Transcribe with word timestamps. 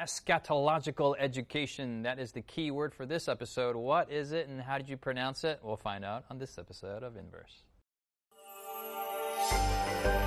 eschatological 0.00 1.14
education. 1.18 2.02
That 2.02 2.18
is 2.18 2.32
the 2.32 2.40
key 2.42 2.70
word 2.70 2.94
for 2.94 3.04
this 3.04 3.28
episode. 3.28 3.76
What 3.76 4.10
is 4.10 4.32
it 4.32 4.48
and 4.48 4.60
how 4.60 4.78
did 4.78 4.88
you 4.88 4.96
pronounce 4.96 5.44
it? 5.44 5.60
We'll 5.62 5.76
find 5.76 6.04
out 6.04 6.24
on 6.30 6.38
this 6.38 6.56
episode 6.56 7.02
of 7.02 7.16
Inverse. 7.16 7.64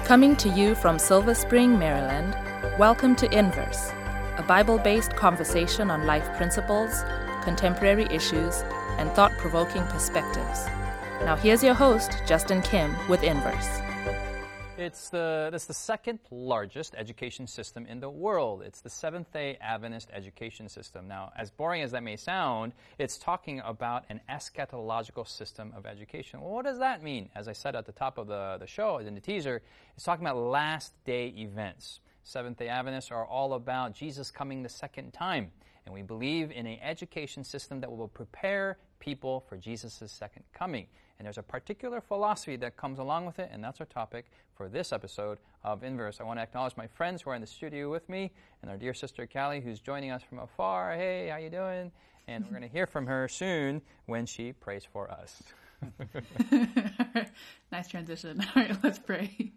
Coming 0.05 0.35
to 0.35 0.49
you 0.49 0.75
from 0.75 0.99
Silver 0.99 1.33
Spring, 1.33 1.79
Maryland, 1.79 2.35
welcome 2.77 3.15
to 3.15 3.37
Inverse, 3.37 3.89
a 4.37 4.45
Bible 4.47 4.77
based 4.77 5.15
conversation 5.15 5.89
on 5.89 6.05
life 6.05 6.27
principles, 6.37 7.03
contemporary 7.41 8.05
issues, 8.11 8.63
and 8.99 9.09
thought 9.11 9.31
provoking 9.39 9.83
perspectives. 9.83 10.67
Now, 11.21 11.35
here's 11.35 11.63
your 11.63 11.73
host, 11.73 12.21
Justin 12.27 12.61
Kim, 12.61 12.95
with 13.07 13.23
Inverse. 13.23 13.79
It's 14.75 15.09
the, 15.09 15.51
it's 15.53 15.65
the 15.65 15.73
second 15.73 16.17
largest 16.31 16.95
education 16.95 17.45
system 17.45 17.85
in 17.85 17.99
the 17.99 18.09
world. 18.09 18.63
It's 18.63 18.81
the 18.81 18.89
Seventh 18.89 19.31
day 19.31 19.55
Adventist 19.61 20.09
education 20.11 20.67
system. 20.67 21.07
Now, 21.07 21.31
as 21.37 21.51
boring 21.51 21.83
as 21.83 21.91
that 21.91 22.01
may 22.01 22.15
sound, 22.15 22.73
it's 22.97 23.19
talking 23.19 23.61
about 23.63 24.05
an 24.09 24.19
eschatological 24.27 25.27
system 25.27 25.71
of 25.77 25.85
education. 25.85 26.41
Well, 26.41 26.49
what 26.49 26.65
does 26.65 26.79
that 26.79 27.03
mean? 27.03 27.29
As 27.35 27.47
I 27.47 27.53
said 27.53 27.75
at 27.75 27.85
the 27.85 27.91
top 27.91 28.17
of 28.17 28.25
the, 28.25 28.57
the 28.59 28.65
show, 28.65 28.97
in 28.97 29.13
the 29.13 29.21
teaser, 29.21 29.61
it's 29.95 30.05
talking 30.05 30.25
about 30.25 30.37
last 30.37 30.93
day 31.05 31.27
events. 31.37 31.99
Seventh 32.23 32.57
day 32.57 32.67
Adventists 32.67 33.11
are 33.11 33.27
all 33.27 33.53
about 33.53 33.93
Jesus 33.93 34.31
coming 34.31 34.63
the 34.63 34.69
second 34.69 35.11
time. 35.13 35.51
And 35.85 35.93
we 35.93 36.01
believe 36.01 36.49
in 36.49 36.65
an 36.65 36.79
education 36.81 37.43
system 37.43 37.79
that 37.81 37.95
will 37.95 38.07
prepare 38.07 38.79
people 38.99 39.45
for 39.47 39.55
Jesus' 39.55 40.01
second 40.11 40.45
coming. 40.51 40.87
And 41.19 41.25
there's 41.25 41.37
a 41.37 41.43
particular 41.43 42.01
philosophy 42.01 42.55
that 42.57 42.75
comes 42.75 42.99
along 42.99 43.25
with 43.25 43.39
it, 43.39 43.49
and 43.51 43.63
that's 43.63 43.79
our 43.79 43.85
topic 43.85 44.25
for 44.55 44.67
this 44.67 44.91
episode 44.91 45.39
of 45.63 45.83
Inverse. 45.83 46.19
I 46.19 46.23
want 46.23 46.39
to 46.39 46.43
acknowledge 46.43 46.75
my 46.75 46.87
friends 46.87 47.21
who 47.21 47.29
are 47.29 47.35
in 47.35 47.41
the 47.41 47.47
studio 47.47 47.89
with 47.89 48.09
me, 48.09 48.31
and 48.61 48.71
our 48.71 48.77
dear 48.77 48.93
sister 48.93 49.27
Callie, 49.27 49.61
who's 49.61 49.79
joining 49.79 50.11
us 50.11 50.23
from 50.23 50.39
afar. 50.39 50.95
Hey, 50.95 51.29
how 51.29 51.37
you 51.37 51.49
doing? 51.49 51.91
And 52.27 52.45
we're 52.45 52.51
going 52.51 52.63
to 52.63 52.67
hear 52.67 52.87
from 52.87 53.05
her 53.07 53.27
soon 53.27 53.81
when 54.05 54.25
she 54.25 54.53
prays 54.53 54.85
for 54.91 55.11
us. 55.11 55.43
nice 57.71 57.87
transition. 57.87 58.41
All 58.55 58.63
right, 58.63 58.77
let's 58.83 58.99
pray. 58.99 59.51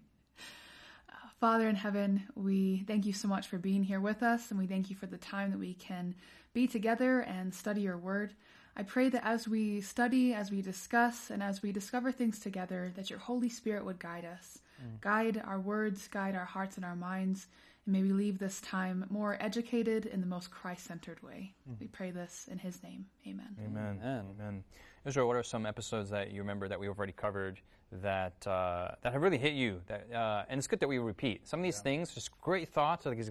Father 1.40 1.68
in 1.68 1.76
heaven, 1.76 2.22
we 2.34 2.84
thank 2.86 3.04
you 3.04 3.12
so 3.12 3.28
much 3.28 3.46
for 3.46 3.58
being 3.58 3.84
here 3.84 4.00
with 4.00 4.22
us, 4.22 4.50
and 4.50 4.58
we 4.58 4.66
thank 4.66 4.88
you 4.88 4.96
for 4.96 5.06
the 5.06 5.18
time 5.18 5.50
that 5.50 5.58
we 5.58 5.74
can 5.74 6.14
be 6.54 6.66
together 6.66 7.20
and 7.20 7.54
study 7.54 7.82
your 7.82 7.98
word. 7.98 8.32
I 8.76 8.82
pray 8.82 9.08
that 9.08 9.24
as 9.24 9.48
we 9.48 9.80
study, 9.80 10.34
as 10.34 10.50
we 10.50 10.60
discuss, 10.60 11.30
and 11.30 11.42
as 11.42 11.62
we 11.62 11.72
discover 11.72 12.12
things 12.12 12.38
together, 12.38 12.92
that 12.94 13.08
your 13.08 13.18
Holy 13.18 13.48
Spirit 13.48 13.84
would 13.84 13.98
guide 13.98 14.26
us, 14.26 14.58
mm. 14.82 15.00
guide 15.00 15.42
our 15.46 15.58
words, 15.58 16.08
guide 16.08 16.34
our 16.34 16.44
hearts 16.44 16.76
and 16.76 16.84
our 16.84 16.96
minds, 16.96 17.46
and 17.86 17.94
may 17.94 18.02
we 18.02 18.12
leave 18.12 18.38
this 18.38 18.60
time 18.60 19.06
more 19.08 19.38
educated 19.40 20.04
in 20.04 20.20
the 20.20 20.26
most 20.26 20.50
Christ 20.50 20.84
centered 20.84 21.22
way. 21.22 21.54
Mm. 21.70 21.80
We 21.80 21.86
pray 21.86 22.10
this 22.10 22.48
in 22.50 22.58
His 22.58 22.82
name. 22.82 23.06
Amen. 23.26 23.56
Amen. 23.64 23.98
Amen. 24.02 24.24
Amen. 24.38 24.64
Israel, 25.06 25.26
what 25.26 25.36
are 25.36 25.42
some 25.42 25.64
episodes 25.64 26.10
that 26.10 26.32
you 26.32 26.42
remember 26.42 26.68
that 26.68 26.78
we've 26.78 26.90
already 26.90 27.12
covered? 27.12 27.60
That 27.92 28.46
uh, 28.46 28.90
that 29.02 29.12
have 29.12 29.22
really 29.22 29.38
hit 29.38 29.54
you. 29.54 29.80
That 29.86 30.12
uh, 30.12 30.44
and 30.48 30.58
it's 30.58 30.66
good 30.66 30.80
that 30.80 30.88
we 30.88 30.98
repeat 30.98 31.46
some 31.46 31.60
of 31.60 31.64
these 31.64 31.78
yeah. 31.78 31.82
things. 31.82 32.14
Just 32.14 32.30
great 32.40 32.68
thoughts, 32.68 33.06
like 33.06 33.16
these 33.16 33.30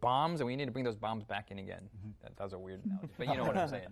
bombs, 0.00 0.40
and 0.40 0.46
we 0.46 0.56
need 0.56 0.66
to 0.66 0.70
bring 0.70 0.84
those 0.84 0.96
bombs 0.96 1.24
back 1.24 1.50
in 1.50 1.58
again. 1.58 1.82
Mm-hmm. 1.98 2.10
That, 2.22 2.36
that, 2.36 2.44
was 2.44 2.52
a 2.52 2.58
weird 2.58 2.80
analogy, 2.84 3.08
but 3.18 3.28
you 3.28 3.36
know 3.36 3.44
what 3.44 3.56
I'm 3.56 3.68
saying. 3.68 3.88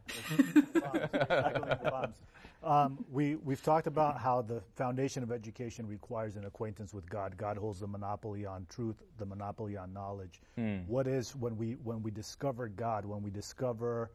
bombs. 1.83 2.15
Um, 2.63 3.03
we 3.11 3.37
we've 3.37 3.63
talked 3.63 3.87
about 3.87 4.19
how 4.19 4.43
the 4.43 4.61
foundation 4.77 5.23
of 5.23 5.33
education 5.33 5.87
requires 5.87 6.37
an 6.37 6.45
acquaintance 6.45 6.93
with 6.93 7.09
God. 7.09 7.37
God 7.39 7.57
holds 7.57 7.81
the 7.81 7.87
monopoly 7.87 8.45
on 8.45 8.67
truth, 8.69 8.97
the 9.17 9.25
monopoly 9.25 9.79
on 9.79 9.95
knowledge. 9.95 10.43
Mm. 10.59 10.87
What 10.87 11.07
is 11.07 11.35
when 11.35 11.57
we 11.57 11.73
when 11.83 12.03
we 12.03 12.11
discover 12.11 12.69
God, 12.69 13.07
when 13.07 13.23
we 13.23 13.31
discover 13.31 14.11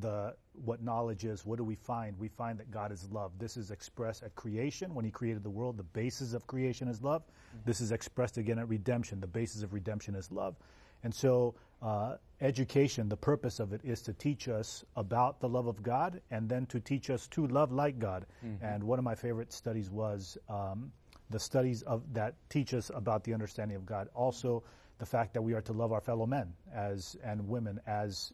the 0.00 0.34
what 0.64 0.82
knowledge 0.82 1.24
is, 1.24 1.44
what 1.44 1.58
do 1.58 1.64
we 1.64 1.74
find? 1.74 2.18
We 2.18 2.28
find 2.28 2.58
that 2.58 2.70
God 2.70 2.92
is 2.92 3.08
love. 3.10 3.32
This 3.38 3.56
is 3.56 3.70
expressed 3.70 4.22
at 4.22 4.34
creation 4.34 4.94
when 4.94 5.04
He 5.04 5.10
created 5.10 5.42
the 5.42 5.50
world. 5.50 5.76
The 5.76 5.82
basis 5.82 6.32
of 6.32 6.46
creation 6.46 6.88
is 6.88 7.02
love. 7.02 7.22
Mm-hmm. 7.22 7.58
This 7.66 7.80
is 7.80 7.92
expressed 7.92 8.38
again 8.38 8.58
at 8.58 8.68
redemption. 8.68 9.20
The 9.20 9.26
basis 9.26 9.62
of 9.62 9.72
redemption 9.72 10.14
is 10.14 10.30
love. 10.30 10.56
And 11.04 11.14
so, 11.14 11.54
uh, 11.82 12.16
education, 12.40 13.08
the 13.08 13.16
purpose 13.16 13.60
of 13.60 13.72
it 13.72 13.80
is 13.84 14.02
to 14.02 14.12
teach 14.14 14.48
us 14.48 14.84
about 14.96 15.40
the 15.40 15.48
love 15.48 15.66
of 15.66 15.82
God 15.82 16.20
and 16.30 16.48
then 16.48 16.66
to 16.66 16.80
teach 16.80 17.10
us 17.10 17.28
to 17.28 17.46
love 17.46 17.70
like 17.70 17.98
God. 17.98 18.26
Mm-hmm. 18.44 18.64
And 18.64 18.82
one 18.82 18.98
of 18.98 19.04
my 19.04 19.14
favorite 19.14 19.52
studies 19.52 19.90
was 19.90 20.38
um, 20.48 20.90
the 21.30 21.38
studies 21.38 21.82
of 21.82 22.02
that 22.14 22.34
teach 22.48 22.72
us 22.74 22.90
about 22.94 23.24
the 23.24 23.34
understanding 23.34 23.76
of 23.76 23.84
God. 23.84 24.08
Also, 24.14 24.62
the 24.98 25.06
fact 25.06 25.34
that 25.34 25.42
we 25.42 25.52
are 25.52 25.60
to 25.62 25.72
love 25.72 25.92
our 25.92 26.00
fellow 26.00 26.26
men 26.26 26.52
as 26.74 27.16
and 27.22 27.46
women 27.46 27.78
as 27.86 28.32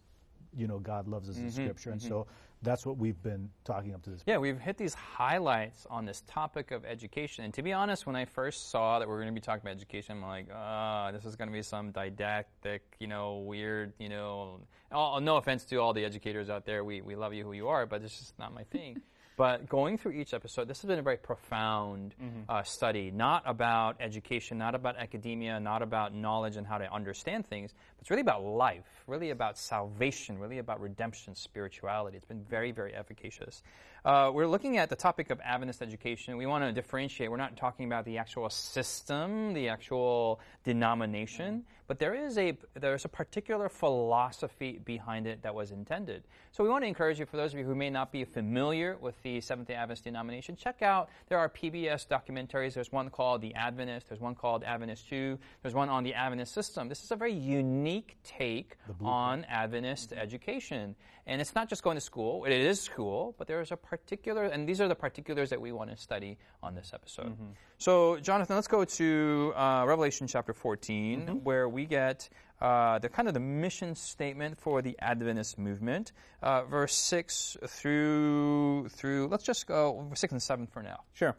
you 0.57 0.67
know 0.67 0.79
God 0.79 1.09
loves 1.09 1.29
us 1.29 1.37
mm-hmm, 1.37 1.47
in 1.47 1.53
Scripture, 1.53 1.91
and 1.91 2.01
mm-hmm. 2.01 2.09
so 2.09 2.27
that's 2.63 2.87
what 2.87 2.97
we've 2.97 3.21
been 3.23 3.51
talking 3.65 3.93
up 3.93 4.03
to 4.03 4.11
this. 4.11 4.23
Yeah, 4.27 4.39
we've 4.39 4.59
hit 4.59 4.79
these 4.79 4.95
highlights 4.95 5.87
on 5.91 6.05
this 6.05 6.23
topic 6.29 6.71
of 6.71 6.85
education. 6.85 7.45
And 7.45 7.53
to 7.55 7.63
be 7.63 7.73
honest, 7.73 8.07
when 8.07 8.15
I 8.15 8.25
first 8.25 8.71
saw 8.71 9.01
that 9.01 9.09
we 9.09 9.15
are 9.15 9.19
going 9.19 9.27
to 9.27 9.35
be 9.35 9.41
talking 9.41 9.63
about 9.63 9.75
education, 9.75 10.17
I'm 10.17 10.23
like, 10.23 10.47
ah, 10.55 11.09
oh, 11.09 11.13
this 11.13 11.25
is 11.25 11.35
going 11.35 11.49
to 11.49 11.53
be 11.53 11.63
some 11.63 11.91
didactic, 11.91 12.83
you 13.01 13.09
know, 13.09 13.39
weird, 13.39 13.93
you 13.99 14.09
know. 14.09 14.61
All, 14.93 15.21
no 15.21 15.39
offense 15.39 15.65
to 15.67 15.77
all 15.77 15.93
the 15.93 16.05
educators 16.05 16.51
out 16.51 16.65
there, 16.65 16.85
we 16.85 17.01
we 17.01 17.17
love 17.17 17.35
you 17.35 17.45
who 17.45 17.53
you 17.53 17.69
are, 17.69 17.85
but 17.85 18.03
it's 18.03 18.19
just 18.19 18.39
not 18.39 18.55
my 18.55 18.65
thing. 18.65 19.01
But 19.37 19.69
going 19.69 19.97
through 19.97 20.13
each 20.13 20.35
episode, 20.35 20.69
this 20.69 20.83
has 20.83 20.89
been 20.89 20.99
a 20.99 21.03
very 21.03 21.17
profound 21.17 22.15
mm-hmm. 22.23 22.41
uh, 22.49 22.63
study, 22.63 23.11
not 23.11 23.43
about 23.47 23.97
education, 24.01 24.59
not 24.59 24.75
about 24.75 24.97
academia, 24.97 25.59
not 25.59 25.83
about 25.83 26.15
knowledge 26.15 26.57
and 26.57 26.67
how 26.67 26.79
to 26.79 26.93
understand 26.93 27.47
things, 27.47 27.73
but 27.73 28.03
it's 28.03 28.11
really 28.11 28.21
about 28.21 28.45
life, 28.45 29.05
really 29.07 29.31
about 29.31 29.57
salvation, 29.57 30.39
really 30.39 30.59
about 30.59 30.81
redemption, 30.81 31.35
spirituality. 31.35 32.17
It's 32.17 32.27
been 32.27 32.45
very, 32.45 32.73
very 32.73 32.95
efficacious. 32.95 33.63
Uh, 34.05 34.31
we're 34.35 34.49
looking 34.49 34.79
at 34.79 34.91
the 34.91 34.97
topic 34.97 35.31
of 35.31 35.41
Adventist 35.41 35.81
education. 35.81 36.37
We 36.37 36.47
want 36.47 36.65
to 36.65 36.73
differentiate. 36.73 37.31
We're 37.31 37.37
not 37.37 37.57
talking 37.57 37.87
about 37.87 38.05
the 38.05 38.19
actual 38.19 38.51
system, 38.51 39.55
the 39.55 39.69
actual 39.69 40.41
denomination, 40.65 41.65
but 41.93 41.99
there 41.99 42.15
is 42.15 42.39
a 42.39 42.57
there's 42.73 43.05
a 43.05 43.09
particular 43.11 43.69
philosophy 43.69 44.81
behind 44.83 45.27
it 45.27 45.43
that 45.43 45.55
was 45.55 45.73
intended. 45.73 46.23
So 46.51 46.65
we 46.65 46.71
want 46.71 46.85
to 46.85 46.89
encourage 46.89 47.19
you, 47.19 47.27
for 47.27 47.37
those 47.37 47.53
of 47.53 47.59
you 47.59 47.67
who 47.67 47.75
may 47.75 47.91
not 47.91 48.11
be 48.11 48.25
familiar 48.25 48.97
with 48.99 49.23
the 49.23 49.43
Seventh 49.43 49.69
Day 49.69 49.75
Adventist 49.75 50.05
denomination, 50.05 50.57
check 50.57 50.81
out 50.81 51.11
there 51.29 51.39
are 51.39 51.51
PBS 51.51 52.09
documentaries. 52.09 52.73
There's 52.73 52.91
one 52.91 53.11
called 53.11 53.43
The 53.43 53.55
Adventist. 53.55 54.09
There's 54.09 54.23
one 54.23 54.35
called 54.35 54.65
Adventist 54.65 55.07
Two. 55.07 55.39
There's 55.61 55.75
one 55.75 55.91
on 55.91 56.03
the 56.03 56.15
Adventist 56.15 56.55
system. 56.55 56.89
This 56.89 57.05
is 57.05 57.11
a 57.11 57.17
very 57.17 57.35
unique 57.35 58.17
take 58.25 58.79
on 59.03 59.45
Adventist 59.45 60.13
mm-hmm. 60.13 60.21
education. 60.21 60.97
And 61.27 61.41
it's 61.41 61.55
not 61.55 61.69
just 61.69 61.83
going 61.83 61.97
to 61.97 62.01
school. 62.01 62.47
It 62.47 62.53
is 62.53 62.81
school, 62.81 63.35
but 63.39 63.47
there 63.47 63.61
is 63.61 63.71
a 63.71 63.77
particular, 63.77 64.45
and 64.45 64.69
these 64.69 64.81
are 64.81 64.89
the 64.89 64.95
particulars 64.95 65.51
that 65.51 65.61
we 65.61 65.71
want 65.71 65.91
to 65.91 65.97
study 65.97 66.37
on 66.63 66.75
this 66.75 66.91
episode. 66.93 67.27
Mm-hmm. 67.27 67.51
So, 67.79 68.19
Jonathan, 68.19 68.57
let's 68.57 68.69
go 68.69 68.85
to 68.85 69.53
uh, 69.57 69.85
Revelation 69.87 70.27
chapter 70.27 70.53
14, 70.53 71.21
mm-hmm. 71.21 71.33
where 71.39 71.69
we 71.69 71.82
get 71.87 72.29
uh, 72.61 72.99
the 72.99 73.09
kind 73.09 73.29
of 73.29 73.35
the 73.35 73.41
mission 73.41 73.95
statement 73.95 74.61
for 74.61 74.83
the 74.83 74.97
Adventist 75.01 75.59
movement, 75.59 76.13
uh, 76.43 76.63
verse 76.65 76.95
six 76.95 77.57
through 77.67 78.89
through. 78.89 79.29
Let's 79.29 79.45
just 79.45 79.67
go 79.67 80.11
six 80.15 80.33
and 80.33 80.43
seven 80.43 80.67
for 80.67 80.83
now. 80.83 81.01
Sure. 81.13 81.37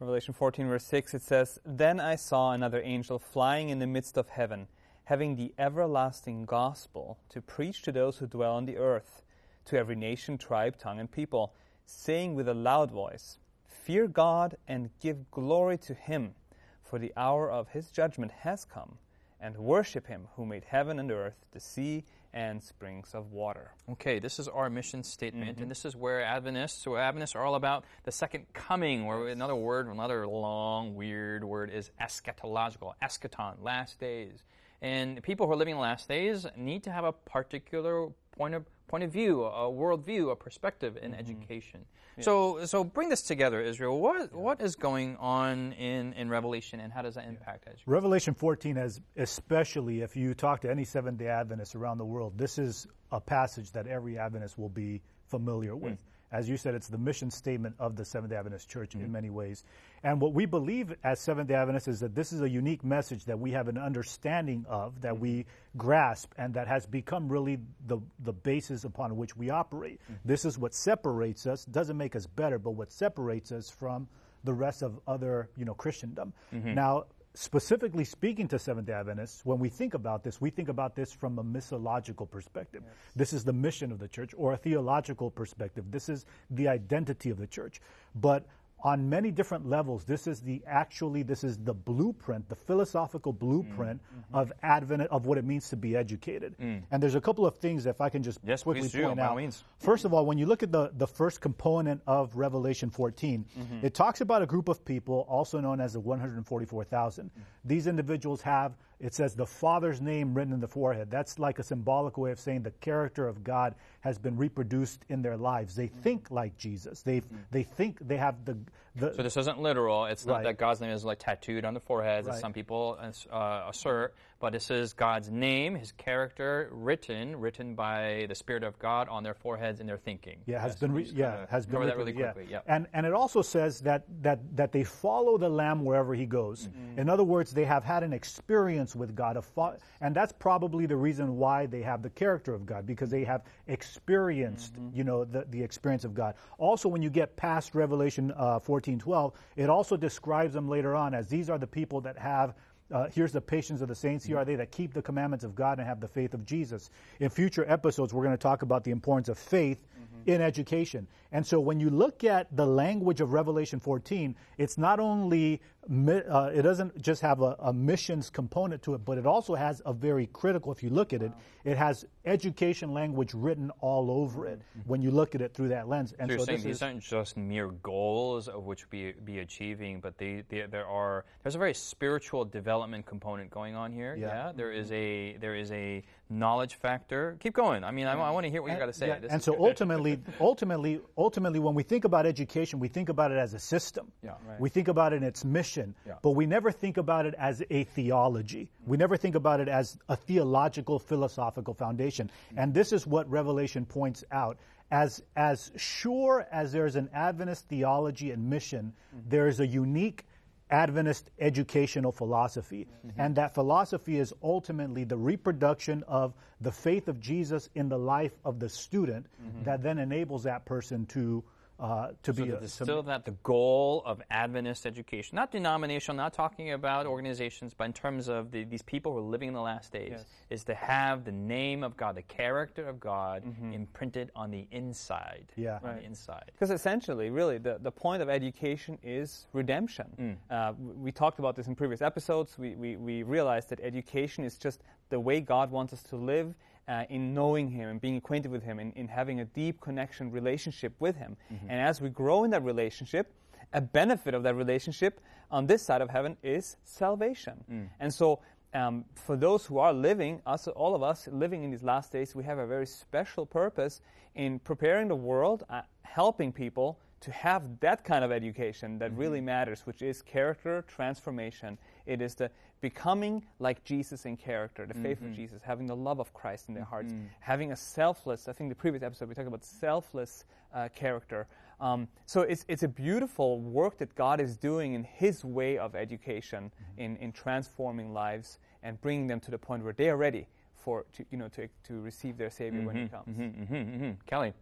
Revelation 0.00 0.32
14, 0.32 0.66
verse 0.66 0.86
6, 0.86 1.12
it 1.12 1.20
says, 1.20 1.58
Then 1.66 2.00
I 2.00 2.16
saw 2.16 2.52
another 2.52 2.80
angel 2.82 3.18
flying 3.18 3.68
in 3.68 3.80
the 3.80 3.86
midst 3.86 4.16
of 4.16 4.30
heaven 4.30 4.66
having 5.10 5.34
the 5.34 5.52
everlasting 5.58 6.44
gospel 6.44 7.18
to 7.28 7.42
preach 7.42 7.82
to 7.82 7.90
those 7.90 8.18
who 8.18 8.28
dwell 8.28 8.54
on 8.54 8.64
the 8.64 8.76
earth, 8.76 9.22
to 9.64 9.76
every 9.76 9.96
nation, 9.96 10.38
tribe, 10.38 10.78
tongue, 10.78 11.00
and 11.00 11.10
people, 11.10 11.52
saying 11.84 12.32
with 12.32 12.46
a 12.46 12.54
loud 12.54 12.92
voice, 12.92 13.38
Fear 13.66 14.06
God 14.06 14.56
and 14.68 14.88
give 15.00 15.28
glory 15.32 15.76
to 15.78 15.94
him, 15.94 16.36
for 16.84 17.00
the 17.00 17.12
hour 17.16 17.50
of 17.50 17.70
his 17.70 17.90
judgment 17.90 18.30
has 18.42 18.64
come, 18.64 18.98
and 19.40 19.56
worship 19.56 20.06
him 20.06 20.28
who 20.36 20.44
made 20.44 20.64
heaven 20.64 20.98
and 20.98 21.10
earth, 21.10 21.36
the 21.52 21.60
sea, 21.60 22.04
and 22.32 22.62
springs 22.62 23.10
of 23.14 23.32
water. 23.32 23.72
Okay, 23.90 24.18
this 24.18 24.38
is 24.38 24.46
our 24.46 24.70
mission 24.70 25.02
statement, 25.02 25.52
mm-hmm. 25.52 25.62
and 25.62 25.70
this 25.70 25.84
is 25.84 25.96
where 25.96 26.22
Adventists, 26.22 26.82
so 26.82 26.96
Adventists 26.96 27.34
are 27.34 27.44
all 27.44 27.56
about 27.56 27.84
the 28.04 28.12
second 28.12 28.46
coming, 28.52 29.02
or 29.02 29.28
another 29.28 29.56
word, 29.56 29.88
another 29.88 30.26
long, 30.26 30.94
weird 30.94 31.42
word 31.42 31.70
is 31.70 31.90
eschatological, 32.00 32.92
eschaton, 33.02 33.54
last 33.62 33.98
days. 33.98 34.44
And 34.82 35.22
people 35.22 35.46
who 35.46 35.52
are 35.52 35.56
living 35.56 35.78
last 35.78 36.08
days 36.08 36.46
need 36.56 36.84
to 36.84 36.92
have 36.92 37.04
a 37.04 37.12
particular 37.12 38.08
point 38.32 38.54
of 38.54 38.64
point 38.90 39.04
of 39.04 39.12
view, 39.12 39.44
a 39.44 39.70
worldview, 39.70 40.32
a 40.32 40.36
perspective 40.36 40.98
in 41.00 41.12
mm-hmm. 41.12 41.20
education. 41.20 41.84
Yes. 42.16 42.24
So, 42.24 42.64
so 42.66 42.82
bring 42.82 43.08
this 43.08 43.22
together, 43.22 43.60
Israel. 43.60 44.00
What 44.00 44.34
what 44.34 44.60
is 44.60 44.74
going 44.74 45.16
on 45.18 45.72
in, 45.74 46.12
in 46.14 46.28
Revelation, 46.28 46.80
and 46.80 46.92
how 46.92 47.02
does 47.02 47.14
that 47.14 47.28
impact 47.28 47.68
education? 47.68 47.84
Revelation 47.86 48.34
14 48.34 48.74
has, 48.74 49.00
especially 49.16 50.00
if 50.00 50.16
you 50.16 50.34
talk 50.34 50.60
to 50.62 50.70
any 50.70 50.84
Seventh 50.84 51.18
Day 51.18 51.28
Adventists 51.28 51.76
around 51.76 51.98
the 51.98 52.04
world, 52.04 52.36
this 52.36 52.58
is 52.58 52.88
a 53.12 53.20
passage 53.20 53.70
that 53.70 53.86
every 53.86 54.18
Adventist 54.18 54.58
will 54.58 54.68
be 54.68 55.00
familiar 55.28 55.76
with. 55.76 55.94
Mm. 55.94 56.09
As 56.32 56.48
you 56.48 56.56
said, 56.56 56.74
it's 56.74 56.88
the 56.88 56.98
mission 56.98 57.30
statement 57.30 57.74
of 57.78 57.96
the 57.96 58.04
Seventh 58.04 58.30
day 58.30 58.36
Adventist 58.36 58.68
Church 58.68 58.94
in 58.94 59.00
mm-hmm. 59.00 59.12
many 59.12 59.30
ways. 59.30 59.64
And 60.02 60.20
what 60.20 60.32
we 60.32 60.46
believe 60.46 60.94
as 61.02 61.20
Seventh 61.20 61.48
day 61.48 61.54
Adventists 61.54 61.88
is 61.88 62.00
that 62.00 62.14
this 62.14 62.32
is 62.32 62.40
a 62.40 62.48
unique 62.48 62.84
message 62.84 63.24
that 63.24 63.38
we 63.38 63.52
have 63.52 63.68
an 63.68 63.78
understanding 63.78 64.64
of, 64.68 65.00
that 65.00 65.18
we 65.18 65.30
mm-hmm. 65.30 65.78
grasp, 65.78 66.32
and 66.38 66.54
that 66.54 66.68
has 66.68 66.86
become 66.86 67.28
really 67.28 67.58
the, 67.86 67.98
the 68.20 68.32
basis 68.32 68.84
upon 68.84 69.16
which 69.16 69.36
we 69.36 69.50
operate. 69.50 70.00
Mm-hmm. 70.04 70.14
This 70.24 70.44
is 70.44 70.56
what 70.56 70.74
separates 70.74 71.46
us, 71.46 71.64
doesn't 71.64 71.96
make 71.96 72.14
us 72.14 72.26
better, 72.26 72.58
but 72.58 72.72
what 72.72 72.92
separates 72.92 73.50
us 73.52 73.68
from 73.68 74.08
the 74.44 74.52
rest 74.54 74.82
of 74.82 74.98
other, 75.06 75.50
you 75.56 75.64
know, 75.64 75.74
Christendom. 75.74 76.32
Now, 76.52 77.04
specifically 77.34 78.04
speaking 78.04 78.48
to 78.48 78.58
Seventh 78.58 78.86
day 78.86 78.92
Adventists, 78.92 79.44
when 79.44 79.58
we 79.58 79.68
think 79.68 79.94
about 79.94 80.24
this, 80.24 80.40
we 80.40 80.50
think 80.50 80.68
about 80.68 80.96
this 80.96 81.12
from 81.12 81.38
a 81.38 81.44
missiological 81.44 82.28
perspective. 82.28 82.82
This 83.14 83.32
is 83.32 83.44
the 83.44 83.52
mission 83.52 83.92
of 83.92 83.98
the 83.98 84.08
church, 84.08 84.34
or 84.36 84.52
a 84.52 84.56
theological 84.56 85.30
perspective. 85.30 85.90
This 85.90 86.08
is 86.08 86.26
the 86.50 86.68
identity 86.68 87.30
of 87.30 87.38
the 87.38 87.46
church. 87.46 87.80
But 88.14 88.46
on 88.82 89.08
many 89.08 89.30
different 89.30 89.68
levels, 89.68 90.04
this 90.04 90.26
is 90.26 90.40
the 90.40 90.62
actually 90.66 91.22
this 91.22 91.44
is 91.44 91.58
the 91.58 91.74
blueprint, 91.74 92.48
the 92.48 92.54
philosophical 92.54 93.32
blueprint 93.32 94.00
mm, 94.00 94.18
mm-hmm. 94.18 94.34
of 94.34 94.52
Advent 94.62 95.02
of 95.02 95.26
what 95.26 95.38
it 95.38 95.44
means 95.44 95.68
to 95.68 95.76
be 95.76 95.96
educated. 95.96 96.54
Mm. 96.58 96.82
And 96.90 97.02
there's 97.02 97.14
a 97.14 97.20
couple 97.20 97.46
of 97.46 97.56
things, 97.56 97.86
if 97.86 98.00
I 98.00 98.08
can 98.08 98.22
just 98.22 98.40
Yes, 98.44 98.62
quickly 98.62 98.88
do, 98.88 99.06
point 99.06 99.20
out. 99.20 99.36
means. 99.36 99.64
First 99.78 100.04
of 100.04 100.14
all, 100.14 100.26
when 100.26 100.38
you 100.38 100.46
look 100.46 100.62
at 100.62 100.72
the, 100.72 100.90
the 100.96 101.06
first 101.06 101.40
component 101.40 102.00
of 102.06 102.34
Revelation 102.36 102.90
14, 102.90 103.44
mm-hmm. 103.44 103.86
it 103.86 103.94
talks 103.94 104.20
about 104.20 104.42
a 104.42 104.46
group 104.46 104.68
of 104.68 104.84
people, 104.84 105.26
also 105.28 105.60
known 105.60 105.80
as 105.80 105.92
the 105.92 106.00
144,000. 106.00 107.24
Mm. 107.24 107.42
These 107.64 107.86
individuals 107.86 108.40
have, 108.42 108.76
it 109.00 109.14
says, 109.14 109.34
the 109.34 109.46
Father's 109.46 110.00
name 110.00 110.34
written 110.34 110.52
in 110.52 110.60
the 110.60 110.68
forehead. 110.68 111.10
That's 111.10 111.38
like 111.38 111.58
a 111.58 111.62
symbolic 111.62 112.18
way 112.18 112.30
of 112.32 112.38
saying 112.38 112.62
the 112.62 112.70
character 112.70 113.26
of 113.26 113.42
God 113.42 113.74
has 114.00 114.18
been 114.18 114.36
reproduced 114.36 115.04
in 115.08 115.22
their 115.22 115.36
lives. 115.36 115.74
They 115.74 115.86
think 115.86 116.30
like 116.30 116.56
Jesus. 116.58 117.00
They 117.02 117.22
they 117.50 117.62
think 117.62 117.98
they 118.06 118.18
have 118.18 118.44
the 118.44 118.58
the. 118.96 119.14
So 119.14 119.22
this 119.22 119.36
isn't 119.36 119.58
literal. 119.60 120.04
It's 120.04 120.26
not 120.26 120.34
Right. 120.34 120.44
that 120.44 120.58
God's 120.58 120.80
name 120.80 120.90
is 120.90 121.04
like 121.04 121.18
tattooed 121.18 121.64
on 121.64 121.74
the 121.74 121.80
foreheads, 121.80 122.28
as 122.28 122.40
some 122.40 122.52
people 122.52 122.98
uh, 123.30 123.66
assert. 123.68 124.14
But 124.40 124.54
this 124.54 124.70
is 124.70 124.94
God's 124.94 125.30
name, 125.30 125.74
His 125.74 125.92
character, 125.92 126.70
written, 126.72 127.38
written 127.38 127.74
by 127.74 128.24
the 128.26 128.34
Spirit 128.34 128.64
of 128.64 128.78
God 128.78 129.06
on 129.10 129.22
their 129.22 129.34
foreheads 129.34 129.80
in 129.80 129.86
their 129.86 129.98
thinking. 129.98 130.38
Yeah, 130.46 130.60
has 130.60 130.72
Yes, 130.72 130.80
been 130.80 130.92
re- 130.92 131.10
yeah 131.14 131.44
has 131.50 131.66
been 131.66 131.74
cover 131.74 131.86
that 131.86 131.96
really 131.98 132.14
quickly. 132.14 132.46
Yeah. 132.48 132.60
Yeah. 132.66 132.74
And 132.74 132.86
and 132.94 133.04
it 133.04 133.12
also 133.12 133.42
says 133.42 133.80
that 133.80 134.04
that 134.22 134.40
that 134.56 134.72
they 134.72 134.82
follow 134.82 135.36
the 135.36 135.48
Lamb 135.50 135.84
wherever 135.84 136.14
he 136.14 136.24
goes. 136.24 136.68
Mm-hmm. 136.68 137.00
In 137.00 137.10
other 137.10 137.22
words, 137.22 137.52
they 137.52 137.66
have 137.66 137.84
had 137.84 138.02
an 138.02 138.14
experience 138.14 138.96
with 138.96 139.14
God, 139.14 139.36
a 139.36 139.42
fo- 139.42 139.76
and 140.00 140.14
that's 140.16 140.32
probably 140.32 140.86
the 140.86 140.96
reason 140.96 141.36
why 141.36 141.66
they 141.66 141.82
have 141.82 142.02
the 142.02 142.10
character 142.10 142.54
of 142.54 142.64
God 142.64 142.86
because 142.86 143.10
they 143.10 143.24
have 143.24 143.42
experienced 143.68 144.74
Mm-hmm. 144.74 144.96
you 144.96 145.04
know 145.04 145.24
the 145.24 145.44
the 145.50 145.62
experience 145.62 146.04
of 146.04 146.14
God. 146.14 146.34
Also, 146.58 146.88
when 146.88 147.02
you 147.02 147.10
get 147.10 147.36
past 147.36 147.74
Revelation 147.74 148.32
uh, 148.36 148.58
fourteen 148.58 148.98
twelve, 148.98 149.34
it 149.56 149.68
also 149.68 149.96
describes 149.98 150.54
them 150.54 150.68
later 150.68 150.94
on 150.96 151.12
as 151.14 151.28
these 151.28 151.50
are 151.50 151.58
the 151.58 151.66
people 151.66 152.00
that 152.00 152.16
have. 152.16 152.54
Uh, 152.92 153.06
here's 153.12 153.32
the 153.32 153.40
patience 153.40 153.80
of 153.80 153.88
the 153.88 153.94
saints. 153.94 154.24
Here 154.24 154.36
are 154.38 154.44
they 154.44 154.56
that 154.56 154.72
keep 154.72 154.92
the 154.92 155.02
commandments 155.02 155.44
of 155.44 155.54
God 155.54 155.78
and 155.78 155.86
have 155.86 156.00
the 156.00 156.08
faith 156.08 156.34
of 156.34 156.44
Jesus. 156.44 156.90
In 157.20 157.30
future 157.30 157.64
episodes, 157.68 158.12
we're 158.12 158.24
going 158.24 158.36
to 158.36 158.42
talk 158.42 158.62
about 158.62 158.82
the 158.82 158.90
importance 158.90 159.28
of 159.28 159.38
faith 159.38 159.86
in 160.26 160.40
education. 160.40 161.06
And 161.32 161.46
so 161.46 161.60
when 161.60 161.80
you 161.80 161.88
look 161.88 162.24
at 162.24 162.54
the 162.56 162.66
language 162.66 163.20
of 163.20 163.32
Revelation 163.32 163.78
14, 163.78 164.34
it's 164.58 164.76
not 164.76 164.98
only, 164.98 165.60
uh, 165.88 166.50
it 166.52 166.62
doesn't 166.62 167.00
just 167.00 167.22
have 167.22 167.40
a, 167.40 167.56
a 167.60 167.72
missions 167.72 168.28
component 168.30 168.82
to 168.82 168.94
it, 168.94 169.04
but 169.04 169.18
it 169.18 169.26
also 169.26 169.54
has 169.54 169.80
a 169.86 169.92
very 169.92 170.26
critical, 170.26 170.72
if 170.72 170.82
you 170.82 170.90
look 170.90 171.12
at 171.12 171.22
it, 171.22 171.32
it 171.64 171.76
has 171.76 172.04
education 172.24 172.92
language 172.92 173.32
written 173.34 173.70
all 173.80 174.10
over 174.10 174.46
it 174.46 174.60
when 174.86 175.00
you 175.00 175.10
look 175.10 175.34
at 175.34 175.40
it 175.40 175.54
through 175.54 175.68
that 175.68 175.88
lens. 175.88 176.14
And 176.18 176.30
So 176.30 176.36
you're 176.36 176.46
saying 176.46 176.58
this 176.58 176.64
these 176.64 176.76
is, 176.76 176.82
aren't 176.82 177.00
just 177.00 177.36
mere 177.36 177.68
goals 177.68 178.48
of 178.48 178.64
which 178.64 178.90
we 178.90 179.14
be 179.24 179.38
achieving, 179.38 180.00
but 180.00 180.18
they, 180.18 180.44
they 180.48 180.66
there 180.70 180.86
are 180.86 181.24
there's 181.42 181.54
a 181.54 181.58
very 181.58 181.74
spiritual 181.74 182.44
development 182.44 183.06
component 183.06 183.50
going 183.50 183.74
on 183.74 183.92
here. 183.92 184.14
Yeah. 184.16 184.52
there 184.54 184.72
is 184.72 184.92
a 184.92 185.36
there 185.38 185.54
is 185.54 185.72
a 185.72 186.02
knowledge 186.30 186.76
factor. 186.76 187.36
Keep 187.40 187.54
going. 187.54 187.82
I 187.84 187.90
mean, 187.90 188.06
I, 188.06 188.14
want 188.30 188.44
to 188.44 188.50
hear 188.50 188.62
what 188.62 188.70
you 188.70 188.78
got 188.78 188.86
to 188.86 188.92
say. 188.92 189.08
Yeah, 189.08 189.18
and 189.28 189.42
so 189.42 189.52
good. 189.52 189.60
ultimately, 189.60 190.18
ultimately, 190.40 191.00
ultimately, 191.18 191.58
when 191.58 191.74
we 191.74 191.82
think 191.82 192.04
about 192.04 192.26
education, 192.26 192.78
we 192.78 192.88
think 192.88 193.08
about 193.08 193.32
it 193.32 193.38
as 193.38 193.54
a 193.54 193.58
system. 193.58 194.10
Yeah, 194.22 194.30
right. 194.46 194.60
We 194.60 194.68
think 194.68 194.88
about 194.88 195.12
it 195.12 195.16
in 195.16 195.22
its 195.24 195.44
mission, 195.44 195.94
Yeah. 196.06 196.14
but 196.22 196.30
we 196.30 196.46
never 196.46 196.70
think 196.70 196.96
about 196.96 197.26
it 197.26 197.34
as 197.38 197.62
a 197.70 197.84
theology. 197.84 198.70
We 198.86 198.96
never 198.96 199.16
think 199.16 199.34
about 199.34 199.60
it 199.60 199.68
as 199.68 199.98
a 200.08 200.16
theological, 200.16 200.98
philosophical 200.98 201.74
foundation. 201.74 202.30
And 202.56 202.72
this 202.72 202.92
is 202.92 203.06
what 203.06 203.28
Revelation 203.28 203.84
points 203.84 204.24
out. 204.30 204.58
As, 204.92 205.22
as 205.36 205.70
sure 205.76 206.48
as 206.50 206.72
there's 206.72 206.96
an 206.96 207.08
Adventist 207.14 207.68
theology 207.68 208.32
and 208.32 208.50
mission, 208.50 208.92
mm-hmm. 209.14 209.28
there 209.28 209.46
is 209.46 209.60
a 209.60 209.66
unique 209.66 210.24
Adventist 210.70 211.30
educational 211.38 212.12
philosophy. 212.12 212.86
Mm-hmm. 213.06 213.20
And 213.20 213.34
that 213.36 213.54
philosophy 213.54 214.18
is 214.18 214.32
ultimately 214.42 215.04
the 215.04 215.16
reproduction 215.16 216.04
of 216.06 216.34
the 216.60 216.72
faith 216.72 217.08
of 217.08 217.20
Jesus 217.20 217.68
in 217.74 217.88
the 217.88 217.98
life 217.98 218.32
of 218.44 218.58
the 218.58 218.68
student 218.68 219.26
mm-hmm. 219.42 219.64
that 219.64 219.82
then 219.82 219.98
enables 219.98 220.44
that 220.44 220.64
person 220.64 221.06
to, 221.06 221.42
uh, 221.80 222.08
to 222.22 222.32
So 222.34 222.44
be 222.44 222.50
that 222.50 222.56
a, 222.58 222.60
to- 222.60 222.68
still 222.68 223.02
that 223.04 223.24
the 223.24 223.30
goal 223.42 224.02
of 224.04 224.20
Adventist 224.30 224.84
education, 224.86 225.36
not 225.36 225.50
denominational, 225.50 226.16
not 226.16 226.32
talking 226.34 226.72
about 226.72 227.06
organizations, 227.06 227.72
but 227.74 227.84
in 227.84 227.92
terms 227.92 228.28
of 228.28 228.50
the, 228.50 228.64
these 228.64 228.82
people 228.82 229.12
who 229.12 229.18
are 229.18 229.22
living 229.22 229.48
in 229.48 229.54
the 229.54 229.60
last 229.62 229.90
days, 229.92 230.10
Yes. 230.12 230.24
is 230.50 230.64
to 230.64 230.74
have 230.74 231.24
the 231.24 231.32
name 231.32 231.82
of 231.82 231.96
God, 231.96 232.16
the 232.16 232.22
character 232.22 232.86
of 232.88 233.00
God, 233.00 233.42
imprinted 233.72 234.30
on 234.36 234.50
the 234.50 234.66
inside. 234.70 235.46
Yeah. 235.56 235.76
on 235.76 235.82
Right. 235.82 236.00
the 236.00 236.04
inside. 236.06 236.44
Because 236.52 236.70
essentially, 236.70 237.30
really, 237.30 237.58
the, 237.58 237.78
the 237.80 237.90
point 237.92 238.22
of 238.22 238.28
education 238.28 238.98
is 239.02 239.46
redemption. 239.52 240.38
Uh, 240.50 240.72
we 240.78 241.10
talked 241.12 241.38
about 241.38 241.56
this 241.56 241.66
in 241.66 241.74
previous 241.74 242.02
episodes. 242.02 242.58
We, 242.58 242.74
we, 242.74 242.96
we 242.96 243.22
realized 243.22 243.70
that 243.70 243.80
education 243.80 244.44
is 244.44 244.58
just 244.58 244.82
the 245.08 245.18
way 245.18 245.40
God 245.40 245.70
wants 245.70 245.92
us 245.92 246.02
to 246.04 246.16
live 246.16 246.54
uh, 246.90 247.04
in 247.08 247.32
knowing 247.32 247.70
Him 247.70 247.88
and 247.88 248.00
being 248.00 248.16
acquainted 248.16 248.50
with 248.50 248.64
Him, 248.64 248.80
and 248.80 248.92
in 248.94 249.06
having 249.08 249.40
a 249.40 249.44
deep 249.44 249.80
connection, 249.80 250.32
relationship 250.32 250.92
with 250.98 251.16
Him. 251.16 251.36
And 251.68 251.80
as 251.80 252.00
we 252.00 252.08
grow 252.10 252.44
in 252.44 252.50
that 252.50 252.64
relationship, 252.64 253.32
a 253.72 253.80
benefit 253.80 254.34
of 254.34 254.42
that 254.42 254.56
relationship 254.56 255.20
on 255.50 255.66
this 255.66 255.82
side 255.82 256.02
of 256.02 256.10
heaven 256.10 256.36
is 256.42 256.76
salvation. 256.84 257.86
And 258.00 258.12
so, 258.12 258.40
um, 258.74 259.04
for 259.14 259.36
those 259.36 259.66
who 259.66 259.78
are 259.78 259.92
living, 259.92 260.40
us, 260.46 260.68
all 260.68 260.94
of 260.94 261.02
us 261.02 261.28
living 261.32 261.64
in 261.64 261.70
these 261.70 261.82
last 261.82 262.12
days, 262.12 262.34
we 262.34 262.44
have 262.44 262.58
a 262.58 262.66
very 262.66 262.86
special 262.86 263.46
purpose 263.46 264.00
in 264.34 264.58
preparing 264.60 265.08
the 265.08 265.16
world, 265.16 265.64
uh, 265.68 265.82
helping 266.02 266.52
people 266.52 266.98
to 267.20 267.30
have 267.32 267.62
that 267.80 268.02
kind 268.04 268.24
of 268.24 268.32
education 268.32 268.98
that 268.98 269.12
really 269.16 269.40
matters, 269.40 269.82
which 269.86 270.02
is 270.02 270.22
character 270.22 270.84
transformation. 270.88 271.78
It 272.10 272.20
is 272.20 272.34
the 272.34 272.50
becoming 272.80 273.44
like 273.60 273.84
Jesus 273.84 274.26
in 274.26 274.36
character, 274.36 274.84
the 274.84 274.94
faith 274.94 275.20
of 275.22 275.32
Jesus, 275.32 275.62
having 275.62 275.86
the 275.86 275.94
love 275.94 276.18
of 276.18 276.34
Christ 276.34 276.68
in 276.68 276.74
their 276.74 276.84
hearts, 276.84 277.12
having 277.38 277.70
a 277.70 277.76
selfless, 277.76 278.48
I 278.48 278.52
think 278.52 278.68
the 278.68 278.74
previous 278.74 279.04
episode 279.04 279.28
we 279.28 279.34
talked 279.36 279.46
about 279.46 279.64
selfless 279.64 280.44
uh, 280.74 280.88
character. 280.92 281.46
Um, 281.80 282.08
so 282.26 282.40
it's, 282.40 282.64
it's 282.66 282.82
a 282.82 282.88
beautiful 282.88 283.60
work 283.60 283.98
that 283.98 284.14
God 284.16 284.40
is 284.40 284.56
doing 284.56 284.94
in 284.94 285.04
His 285.04 285.44
way 285.44 285.78
of 285.78 285.94
education, 285.94 286.72
in, 286.98 287.16
in 287.18 287.30
transforming 287.30 288.12
lives 288.12 288.58
and 288.82 289.00
bringing 289.00 289.28
them 289.28 289.38
to 289.40 289.50
the 289.52 289.58
point 289.58 289.84
where 289.84 289.92
they 289.92 290.10
are 290.10 290.16
ready 290.16 290.48
for 290.74 291.04
to, 291.12 291.24
you 291.30 291.38
know 291.38 291.48
to, 291.48 291.68
to 291.84 292.00
receive 292.00 292.36
their 292.38 292.50
Savior 292.50 292.82
when 292.82 292.96
He 292.96 293.08
comes. 293.08 293.38
Mm-hmm, 293.38 293.74
mm-hmm. 293.74 294.10
Callie. 294.28 294.52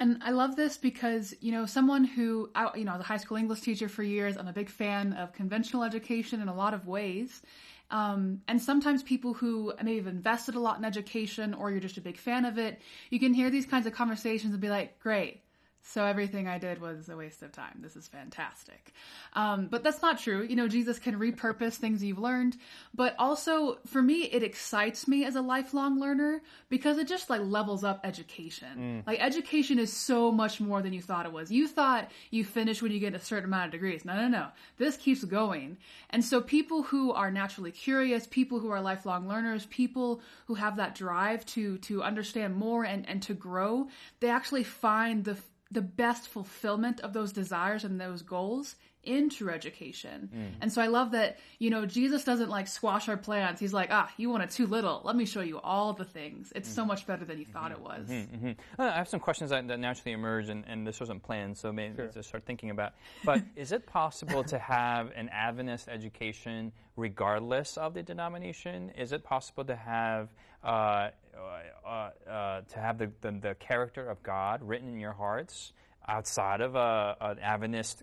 And 0.00 0.22
I 0.22 0.30
love 0.30 0.56
this 0.56 0.78
because, 0.78 1.34
you 1.40 1.52
know, 1.52 1.66
someone 1.66 2.04
who, 2.04 2.50
I- 2.54 2.74
you 2.76 2.84
know, 2.84 2.94
as 2.94 3.00
a 3.00 3.04
high 3.04 3.18
school 3.18 3.36
English 3.36 3.60
teacher 3.60 3.88
for 3.88 4.02
years, 4.02 4.38
I'm 4.38 4.48
a 4.48 4.52
big 4.52 4.70
fan 4.70 5.12
of 5.12 5.34
conventional 5.34 5.84
education 5.84 6.40
in 6.40 6.48
a 6.48 6.54
lot 6.54 6.72
of 6.72 6.86
ways. 6.86 7.42
Um, 7.90 8.40
and 8.48 8.62
sometimes 8.62 9.02
people 9.02 9.34
who 9.34 9.74
maybe 9.82 9.98
have 9.98 10.06
invested 10.06 10.54
a 10.54 10.60
lot 10.60 10.78
in 10.78 10.84
education 10.86 11.52
or 11.52 11.70
you're 11.70 11.80
just 11.80 11.98
a 11.98 12.00
big 12.00 12.16
fan 12.16 12.46
of 12.46 12.56
it, 12.56 12.80
you 13.10 13.20
can 13.20 13.34
hear 13.34 13.50
these 13.50 13.66
kinds 13.66 13.86
of 13.86 13.92
conversations 13.92 14.52
and 14.54 14.60
be 14.60 14.70
like, 14.70 14.98
great. 15.00 15.42
So 15.82 16.04
everything 16.04 16.46
I 16.46 16.58
did 16.58 16.80
was 16.80 17.08
a 17.08 17.16
waste 17.16 17.42
of 17.42 17.52
time. 17.52 17.78
This 17.80 17.96
is 17.96 18.06
fantastic. 18.06 18.92
Um, 19.32 19.66
but 19.66 19.82
that's 19.82 20.02
not 20.02 20.18
true. 20.18 20.42
You 20.42 20.54
know, 20.54 20.68
Jesus 20.68 20.98
can 20.98 21.18
repurpose 21.18 21.74
things 21.74 22.04
you've 22.04 22.18
learned. 22.18 22.56
But 22.94 23.14
also, 23.18 23.78
for 23.86 24.02
me, 24.02 24.22
it 24.24 24.42
excites 24.42 25.08
me 25.08 25.24
as 25.24 25.36
a 25.36 25.40
lifelong 25.40 25.98
learner 25.98 26.42
because 26.68 26.98
it 26.98 27.08
just 27.08 27.30
like 27.30 27.40
levels 27.40 27.82
up 27.82 28.00
education. 28.04 29.02
Like 29.06 29.20
education 29.20 29.78
is 29.78 29.92
so 29.92 30.30
much 30.30 30.60
more 30.60 30.82
than 30.82 30.92
you 30.92 31.02
thought 31.02 31.26
it 31.26 31.32
was. 31.32 31.50
You 31.50 31.66
thought 31.66 32.10
you 32.30 32.44
finish 32.44 32.82
when 32.82 32.92
you 32.92 33.00
get 33.00 33.14
a 33.14 33.18
certain 33.18 33.46
amount 33.46 33.66
of 33.66 33.72
degrees. 33.72 34.04
No, 34.04 34.14
no, 34.14 34.28
no. 34.28 34.48
This 34.78 34.96
keeps 34.96 35.24
going. 35.24 35.78
And 36.10 36.24
so 36.24 36.40
people 36.40 36.82
who 36.82 37.12
are 37.12 37.30
naturally 37.30 37.72
curious, 37.72 38.26
people 38.26 38.60
who 38.60 38.70
are 38.70 38.80
lifelong 38.80 39.26
learners, 39.26 39.66
people 39.66 40.20
who 40.46 40.54
have 40.54 40.76
that 40.76 40.94
drive 40.94 41.44
to 41.46 41.78
to 41.78 42.02
understand 42.02 42.54
more 42.54 42.84
and 42.84 43.08
and 43.08 43.22
to 43.22 43.34
grow, 43.34 43.88
they 44.20 44.28
actually 44.28 44.64
find 44.64 45.24
the 45.24 45.36
the 45.70 45.82
best 45.82 46.28
fulfillment 46.28 47.00
of 47.00 47.12
those 47.12 47.32
desires 47.32 47.84
and 47.84 48.00
those 48.00 48.22
goals 48.22 48.76
in 49.02 49.30
true 49.30 49.50
education. 49.50 50.28
And 50.60 50.70
so 50.70 50.82
I 50.82 50.88
love 50.88 51.12
that, 51.12 51.38
you 51.58 51.70
know, 51.70 51.86
Jesus 51.86 52.22
doesn't 52.22 52.50
like 52.50 52.68
squash 52.68 53.08
our 53.08 53.16
plans. 53.16 53.58
He's 53.58 53.72
like, 53.72 53.88
ah, 53.90 54.10
you 54.18 54.28
wanted 54.28 54.50
too 54.50 54.66
little. 54.66 55.00
Let 55.04 55.16
me 55.16 55.24
show 55.24 55.40
you 55.40 55.58
all 55.60 55.94
the 55.94 56.04
things. 56.04 56.52
It's 56.54 56.68
so 56.68 56.84
much 56.84 57.06
better 57.06 57.24
than 57.24 57.38
you 57.38 57.46
thought 57.46 57.72
it 57.72 57.80
was. 57.80 58.08
Mhm. 58.08 58.56
Uh, 58.78 58.82
I 58.82 58.96
have 58.96 59.08
some 59.08 59.20
questions 59.20 59.50
that, 59.50 59.66
that 59.68 59.80
naturally 59.80 60.12
emerge, 60.12 60.50
and, 60.50 60.64
and 60.66 60.86
this 60.86 61.00
wasn't 61.00 61.22
planned, 61.22 61.56
so 61.56 61.72
maybe 61.72 62.08
to 62.12 62.22
start 62.22 62.44
thinking 62.44 62.68
about. 62.70 62.92
But 63.24 63.42
is 63.56 63.72
it 63.72 63.86
possible 63.86 64.44
to 64.44 64.58
have 64.58 65.12
an 65.16 65.30
Adventist 65.30 65.88
education 65.88 66.70
regardless 66.96 67.78
of 67.78 67.94
the 67.94 68.02
denomination? 68.02 68.90
Is 68.98 69.12
it 69.12 69.24
possible 69.24 69.64
to 69.64 69.76
have 69.76 70.28
uh, 70.62 71.08
uh, 71.44 72.10
uh, 72.30 72.60
to 72.62 72.78
have 72.78 72.98
the, 72.98 73.10
the, 73.20 73.30
the 73.32 73.54
character 73.58 74.08
of 74.08 74.22
God 74.22 74.62
written 74.62 74.88
in 74.88 75.00
your 75.00 75.12
hearts? 75.12 75.72
Outside 76.08 76.60
of 76.60 76.74
a, 76.74 77.16
an 77.20 77.38
Adventist, 77.38 78.02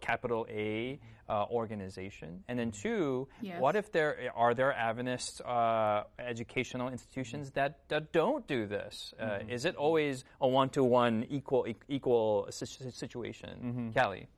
capital 0.00 0.46
A 0.50 1.00
uh, 1.28 1.46
organization, 1.50 2.44
and 2.46 2.56
then 2.56 2.70
two, 2.70 3.26
Yes. 3.40 3.60
what 3.60 3.74
if 3.74 3.90
there 3.90 4.30
are 4.36 4.54
there 4.54 4.72
Adventist 4.72 5.40
uh, 5.40 6.04
educational 6.20 6.88
institutions 6.88 7.50
that, 7.52 7.80
that 7.88 8.12
don't 8.12 8.46
do 8.46 8.66
this? 8.66 9.12
Uh, 9.18 9.38
Is 9.48 9.64
it 9.64 9.74
always 9.74 10.24
a 10.40 10.46
one 10.46 10.68
to 10.70 10.84
one 10.84 11.26
equal 11.28 11.66
equal 11.88 12.46
si- 12.50 12.66
si- 12.66 12.90
situation? 12.90 13.92
Callie, 13.96 14.28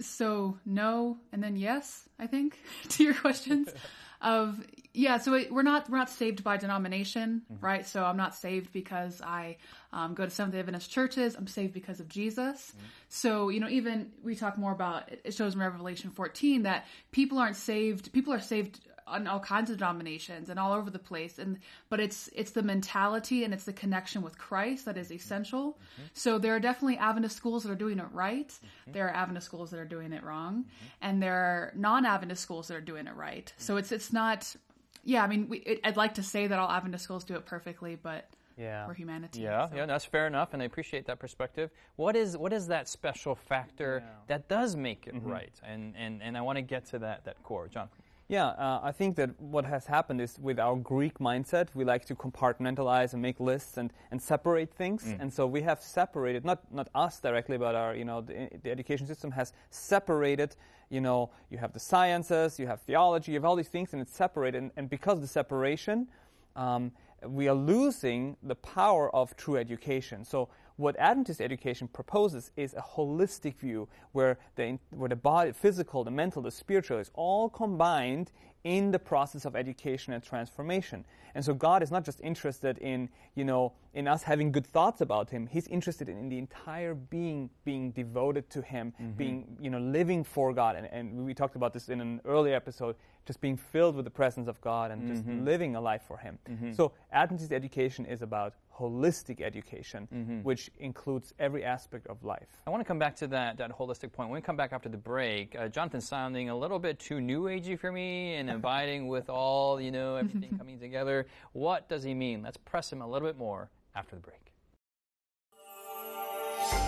so 0.00 0.58
no 0.64 1.18
and 1.32 1.42
then 1.42 1.56
yes 1.56 2.08
i 2.18 2.26
think 2.26 2.58
to 2.88 3.04
your 3.04 3.14
questions 3.14 3.68
of 4.22 4.60
yeah 4.92 5.18
so 5.18 5.34
it, 5.34 5.52
we're 5.52 5.62
not 5.62 5.88
we're 5.88 5.98
not 5.98 6.10
saved 6.10 6.42
by 6.44 6.56
denomination 6.56 7.42
right? 7.60 7.86
So 7.86 8.04
i'm 8.04 8.16
not 8.16 8.34
saved 8.34 8.72
because 8.72 9.20
i 9.22 9.56
um, 9.92 10.14
go 10.14 10.24
to 10.24 10.30
seventh 10.30 10.54
day 10.54 10.60
adventist 10.60 10.90
churches. 10.90 11.34
I'm 11.34 11.46
saved 11.46 11.72
because 11.72 12.00
of 12.00 12.08
jesus. 12.08 12.72
So 13.08 13.48
you 13.48 13.60
know 13.60 13.68
even 13.68 14.12
we 14.22 14.36
talk 14.36 14.58
more 14.58 14.72
about 14.72 15.10
it 15.24 15.34
shows 15.34 15.54
in 15.54 15.60
revelation 15.60 16.10
14 16.10 16.62
that 16.64 16.86
people 17.12 17.38
aren't 17.38 17.56
saved 17.56 18.12
people 18.12 18.32
are 18.32 18.40
saved 18.40 18.80
on 19.10 19.26
all 19.26 19.40
kinds 19.40 19.70
of 19.70 19.78
denominations 19.78 20.48
and 20.48 20.58
all 20.58 20.72
over 20.72 20.90
the 20.90 20.98
place 20.98 21.38
and 21.38 21.58
but 21.88 22.00
it's 22.00 22.28
it's 22.34 22.52
the 22.52 22.62
mentality 22.62 23.44
and 23.44 23.52
it's 23.52 23.64
the 23.64 23.72
connection 23.72 24.22
with 24.22 24.38
Christ 24.38 24.84
that 24.84 24.96
is 24.96 25.08
mm-hmm. 25.08 25.16
essential. 25.16 25.72
Mm-hmm. 25.72 26.02
So 26.14 26.38
there 26.38 26.54
are 26.54 26.60
definitely 26.60 26.98
Adventist 26.98 27.36
schools 27.36 27.62
that 27.64 27.72
are 27.72 27.74
doing 27.76 27.98
it 27.98 28.06
right. 28.12 28.48
Mm-hmm. 28.48 28.92
There 28.92 29.06
are 29.06 29.14
Adventist 29.14 29.46
schools 29.46 29.70
that 29.70 29.78
are 29.78 29.84
doing 29.84 30.12
it 30.12 30.22
wrong, 30.22 30.66
and 31.00 31.22
there 31.22 31.34
are 31.34 31.72
non-Adventist 31.74 32.42
schools 32.42 32.68
that 32.68 32.76
are 32.76 32.80
doing 32.80 33.06
it 33.06 33.14
right. 33.14 33.52
So 33.58 33.76
it's 33.76 33.92
it's 33.92 34.12
not. 34.12 34.54
Yeah, 35.02 35.24
I 35.24 35.28
mean, 35.28 35.48
we, 35.48 35.58
it, 35.58 35.80
I'd 35.82 35.96
like 35.96 36.14
to 36.14 36.22
say 36.22 36.46
that 36.46 36.58
all 36.58 36.70
Adventist 36.70 37.04
schools 37.04 37.24
do 37.24 37.34
it 37.34 37.46
perfectly, 37.46 37.96
but 37.96 38.28
Yeah. 38.58 38.86
we're 38.86 38.92
humanity. 38.92 39.40
yeah, 39.40 39.66
so- 39.68 39.76
yeah, 39.76 39.86
that's 39.86 40.04
fair 40.04 40.26
enough, 40.26 40.52
and 40.52 40.62
I 40.62 40.66
appreciate 40.66 41.06
that 41.06 41.18
perspective. 41.18 41.70
What 41.96 42.16
is 42.16 42.36
what 42.36 42.52
is 42.52 42.66
that 42.66 42.86
special 42.88 43.34
factor 43.34 44.04
that 44.26 44.48
does 44.48 44.76
make 44.76 45.06
it 45.06 45.14
right? 45.22 45.58
And 45.62 45.94
and 45.96 46.22
and 46.22 46.36
I 46.36 46.42
want 46.42 46.56
to 46.56 46.62
get 46.62 46.86
to 46.86 46.98
that 47.00 47.24
that 47.24 47.42
core, 47.42 47.68
John. 47.68 47.88
Yeah, 48.30 48.46
uh, 48.46 48.78
I 48.80 48.92
think 48.92 49.16
that 49.16 49.30
what 49.40 49.64
has 49.64 49.86
happened 49.86 50.20
is 50.20 50.38
with 50.38 50.60
our 50.60 50.76
Greek 50.76 51.18
mindset, 51.18 51.66
we 51.74 51.84
like 51.84 52.04
to 52.04 52.14
compartmentalize 52.14 53.12
and 53.12 53.20
make 53.20 53.40
lists 53.40 53.76
and, 53.76 53.92
and 54.12 54.22
separate 54.22 54.72
things. 54.72 55.02
And 55.18 55.32
so 55.32 55.48
we 55.48 55.62
have 55.62 55.82
separated, 55.82 56.44
not, 56.44 56.60
not 56.72 56.88
us 56.94 57.18
directly, 57.18 57.58
but 57.58 57.74
our, 57.74 57.92
you 57.96 58.04
know, 58.04 58.20
the, 58.20 58.48
the 58.62 58.70
education 58.70 59.08
system 59.08 59.32
has 59.32 59.52
separated, 59.70 60.54
you 60.90 61.00
know, 61.00 61.30
you 61.50 61.58
have 61.58 61.72
the 61.72 61.80
sciences, 61.80 62.56
you 62.60 62.68
have 62.68 62.80
theology, 62.82 63.32
you 63.32 63.36
have 63.38 63.44
all 63.44 63.56
these 63.56 63.66
things, 63.66 63.94
and 63.94 64.00
it's 64.00 64.14
separated. 64.14 64.58
And, 64.62 64.70
and 64.76 64.88
because 64.88 65.14
of 65.16 65.22
the 65.22 65.26
separation, 65.26 66.06
um, 66.54 66.92
we 67.26 67.48
are 67.48 67.54
losing 67.54 68.36
the 68.44 68.54
power 68.54 69.12
of 69.12 69.36
true 69.36 69.56
education. 69.56 70.24
So 70.24 70.50
what 70.80 70.96
Adventist 70.98 71.40
education 71.40 71.88
proposes 71.88 72.50
is 72.56 72.74
a 72.74 72.80
holistic 72.82 73.56
view 73.56 73.88
where 74.12 74.38
the, 74.56 74.78
where 74.90 75.08
the 75.08 75.16
body, 75.16 75.52
physical, 75.52 76.04
the 76.04 76.10
mental, 76.10 76.42
the 76.42 76.50
spiritual 76.50 76.98
is 76.98 77.10
all 77.14 77.48
combined 77.48 78.32
in 78.64 78.90
the 78.90 78.98
process 78.98 79.44
of 79.44 79.56
education 79.56 80.12
and 80.12 80.22
transformation. 80.22 81.04
And 81.34 81.44
so 81.44 81.54
God 81.54 81.82
is 81.82 81.90
not 81.90 82.04
just 82.04 82.20
interested 82.20 82.76
in, 82.78 83.08
you 83.34 83.44
know, 83.44 83.72
in 83.94 84.06
us 84.06 84.22
having 84.22 84.52
good 84.52 84.66
thoughts 84.66 85.00
about 85.00 85.30
Him. 85.30 85.46
He's 85.46 85.66
interested 85.68 86.08
in, 86.08 86.18
in 86.18 86.28
the 86.28 86.38
entire 86.38 86.94
being 86.94 87.48
being 87.64 87.92
devoted 87.92 88.50
to 88.50 88.62
Him, 88.62 88.92
mm-hmm. 88.92 89.12
being, 89.12 89.56
you 89.60 89.70
know, 89.70 89.78
living 89.78 90.24
for 90.24 90.52
God. 90.52 90.76
And, 90.76 90.86
and 90.86 91.24
we 91.24 91.34
talked 91.34 91.56
about 91.56 91.72
this 91.72 91.88
in 91.88 92.00
an 92.00 92.20
earlier 92.24 92.54
episode, 92.54 92.96
just 93.26 93.40
being 93.40 93.56
filled 93.56 93.96
with 93.96 94.04
the 94.04 94.10
presence 94.10 94.48
of 94.48 94.60
God 94.60 94.90
and 94.90 95.06
just 95.06 95.26
mm-hmm. 95.26 95.44
living 95.44 95.76
a 95.76 95.80
life 95.80 96.02
for 96.06 96.18
Him. 96.18 96.38
Mm-hmm. 96.50 96.72
So 96.72 96.92
Adventist 97.12 97.52
education 97.52 98.04
is 98.04 98.22
about 98.22 98.54
holistic 98.80 99.40
education, 99.40 100.40
which 100.42 100.70
includes 100.78 101.34
every 101.38 101.64
aspect 101.64 102.06
of 102.06 102.22
life. 102.24 102.48
I 102.66 102.70
want 102.70 102.80
to 102.80 102.84
come 102.84 102.98
back 102.98 103.14
to 103.16 103.26
that, 103.28 103.58
that 103.58 103.76
holistic 103.76 104.12
point. 104.12 104.30
When 104.30 104.38
we 104.38 104.40
come 104.40 104.56
back 104.56 104.72
after 104.72 104.88
the 104.88 104.96
break, 104.96 105.54
uh, 105.58 105.68
Jonathan's 105.68 106.08
sounding 106.08 106.48
a 106.48 106.56
little 106.56 106.78
bit 106.78 106.98
too 106.98 107.20
new 107.20 107.42
agey 107.42 107.78
for 107.78 107.92
me 107.92 108.34
and 108.34 108.50
abiding 108.58 109.08
with 109.08 109.28
all, 109.28 109.80
you 109.80 109.90
know, 109.90 110.16
everything 110.16 110.56
coming 110.58 110.78
together. 110.78 111.26
What 111.52 111.88
does 111.88 112.02
he 112.02 112.14
mean? 112.14 112.42
Let's 112.42 112.56
press 112.56 112.92
him 112.92 113.02
a 113.02 113.06
little 113.06 113.28
bit 113.28 113.36
more 113.36 113.70
after 113.94 114.16
the 114.16 114.22
break. 114.22 114.52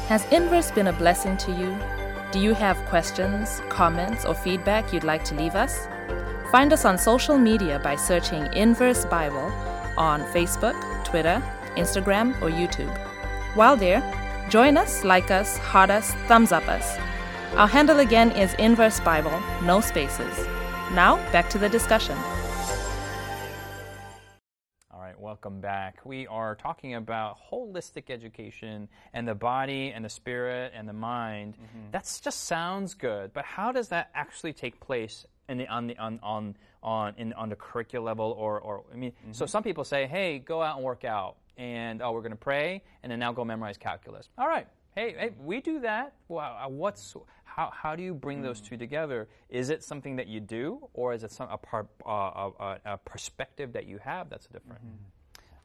Has 0.09 0.25
Inverse 0.33 0.71
been 0.71 0.89
a 0.89 0.93
blessing 0.93 1.37
to 1.39 1.53
you? 1.53 1.77
Do 2.33 2.39
you 2.39 2.55
have 2.55 2.77
questions, 2.89 3.61
comments, 3.69 4.25
or 4.25 4.35
feedback 4.35 4.93
you'd 4.93 5.05
like 5.05 5.25
to 5.25 5.35
leave 5.35 5.55
us? 5.55 5.87
Find 6.51 6.73
us 6.73 6.85
on 6.85 6.99
social 6.99 7.39
media 7.39 7.81
by 7.83 7.97
searching 7.97 8.43
Inverse 8.55 9.05
Bible 9.07 9.53
on 9.97 10.23
Facebook, 10.33 10.77
Twitter, 11.05 11.43
Instagram, 11.77 12.35
or 12.43 12.51
YouTube. 12.51 12.97
While 13.55 13.77
there, 13.77 14.03
join 14.49 14.77
us, 14.77 15.05
like 15.05 15.31
us, 15.31 15.59
heart 15.59 15.91
us, 15.91 16.13
thumbs 16.29 16.53
up 16.53 16.67
us. 16.69 16.99
Our 17.57 17.69
handle 17.69 17.99
again 17.99 18.31
is 18.33 18.55
Inverse 18.55 19.01
Bible, 19.01 19.39
no 19.63 19.81
spaces. 19.81 20.47
Now, 20.95 21.17
back 21.33 21.51
to 21.51 21.59
the 21.59 21.69
discussion. 21.69 22.17
All 24.91 25.01
right, 25.01 25.19
welcome 25.21 25.61
back. 25.61 26.01
We 26.05 26.27
are 26.27 26.55
talking 26.55 26.95
about 26.95 27.37
holistic 27.51 28.09
education 28.09 28.89
and 29.13 29.29
the 29.29 29.35
body 29.35 29.93
and 29.95 30.05
the 30.05 30.09
spirit 30.09 30.73
and 30.75 30.89
the 30.89 30.95
mind. 30.95 31.55
Mm-hmm. 31.55 31.91
That 31.91 32.21
just 32.23 32.45
sounds 32.45 32.95
good, 32.95 33.33
but 33.35 33.45
how 33.45 33.73
does 33.73 33.89
that 33.89 34.11
actually 34.15 34.55
take 34.55 34.81
place 34.81 35.27
in 35.49 35.59
the, 35.59 35.69
on 35.69 35.87
the 35.87 35.99
on 35.99 36.19
on 36.23 36.57
on 36.83 37.15
in 37.19 37.33
on 37.35 37.49
the 37.49 37.57
curricular 37.57 38.03
level 38.03 38.35
or 38.39 38.61
or 38.61 38.85
I 38.93 38.97
mean, 38.97 39.13
so 39.33 39.45
mm-hmm. 39.45 39.51
some 39.51 39.63
people 39.63 39.85
say, 39.85 40.07
"Hey, 40.07 40.39
go 40.39 40.63
out 40.63 40.77
and 40.77 40.85
work 40.85 41.05
out." 41.05 41.37
And 41.57 42.03
oh, 42.03 42.13
we're 42.13 42.21
going 42.21 42.33
to 42.33 42.37
pray, 42.37 42.83
and 43.03 43.13
then 43.13 43.19
now 43.19 43.33
go 43.33 43.45
memorize 43.45 43.77
calculus. 43.77 44.29
All 44.39 44.49
right, 44.49 44.67
hey, 44.95 45.15
hey, 45.19 45.31
we 45.39 45.61
do 45.61 45.81
that. 45.81 46.15
Well, 46.29 46.57
uh, 46.59 46.69
what's 46.69 47.15
how, 47.45 47.71
how 47.71 47.95
do 47.95 48.03
you 48.03 48.15
bring 48.15 48.41
those 48.41 48.61
two 48.61 48.77
together? 48.77 49.29
Is 49.51 49.69
it 49.69 49.85
something 49.85 50.17
that 50.17 50.27
you 50.27 50.41
do, 50.41 50.89
or 50.95 51.13
is 51.13 51.23
it 51.23 51.31
some 51.31 51.49
a, 51.51 51.59
part, 51.59 51.87
uh, 52.07 52.51
a, 52.59 52.79
a, 52.85 52.99
perspective 52.99 53.75
that 53.75 53.87
you 53.87 53.99
have 53.99 54.31
that's 54.31 54.47
different? 54.47 54.81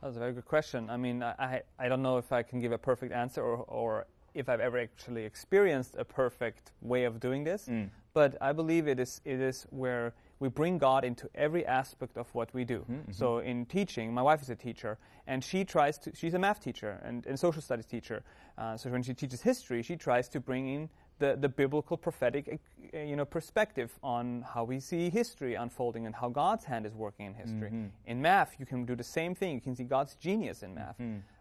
That 0.02 0.08
was 0.08 0.18
a 0.18 0.20
very 0.20 0.34
good 0.34 0.46
question. 0.46 0.90
I 0.90 0.98
mean, 0.98 1.24
I, 1.24 1.34
I, 1.40 1.62
I 1.80 1.88
don't 1.88 2.02
know 2.02 2.18
if 2.18 2.32
I 2.32 2.44
can 2.44 2.60
give 2.60 2.72
a 2.72 2.78
perfect 2.78 3.14
answer 3.14 3.42
or, 3.42 3.58
or 3.68 4.08
if 4.34 4.50
I've 4.50 4.60
ever 4.60 4.78
actually 4.78 5.24
experienced 5.24 5.96
a 5.98 6.04
perfect 6.04 6.72
way 6.82 7.06
of 7.06 7.20
doing 7.20 7.44
this, 7.44 7.70
but 8.14 8.38
I 8.42 8.52
believe 8.52 8.88
it 8.88 9.00
is, 9.00 9.22
it 9.26 9.40
is 9.40 9.66
where 9.70 10.14
we 10.40 10.50
bring 10.50 10.78
God 10.78 11.04
into 11.04 11.30
every 11.34 11.66
aspect 11.66 12.18
of 12.18 12.28
what 12.34 12.54
we 12.54 12.64
do. 12.64 12.80
Mm-hmm, 12.80 12.94
mm-hmm. 12.94 13.12
So 13.12 13.40
in 13.40 13.66
teaching, 13.66 14.14
my 14.14 14.22
wife 14.22 14.42
is 14.42 14.50
a 14.50 14.56
teacher, 14.56 14.98
and 15.26 15.44
she 15.44 15.66
tries 15.66 15.98
to, 16.00 16.12
she's 16.16 16.34
a 16.34 16.40
math 16.40 16.62
teacher 16.62 17.00
and, 17.04 17.26
and 17.26 17.40
social 17.40 17.62
studies 17.62 17.86
teacher. 17.86 18.24
Uh, 18.58 18.78
so 18.78 18.90
when 18.90 19.04
she 19.04 19.14
teaches 19.14 19.42
history, 19.42 19.82
she 19.84 19.96
tries 19.96 20.30
to 20.30 20.40
bring 20.40 20.68
in 20.68 20.90
the, 21.20 21.36
the 21.40 21.50
biblical 21.50 21.98
prophetic 21.98 22.60
uh, 22.94 23.00
you 23.00 23.16
know, 23.16 23.26
perspective 23.26 23.92
on 24.04 24.46
how 24.54 24.64
we 24.64 24.80
see 24.80 25.10
history 25.10 25.56
unfolding 25.56 26.06
and 26.06 26.16
how 26.16 26.30
God's 26.30 26.66
hand 26.66 26.86
is 26.86 26.94
working 26.94 27.26
in 27.26 27.34
history. 27.34 27.70
Mm-hmm. 27.70 27.88
In 28.06 28.22
math, 28.22 28.56
you 28.60 28.66
can 28.66 28.86
do 28.86 28.96
the 28.96 29.04
same 29.04 29.34
thing. 29.34 29.56
You 29.56 29.62
can 29.62 29.76
see 29.76 29.84
God's 29.84 30.16
genius 30.16 30.62
in 30.64 30.76
math. 30.76 31.00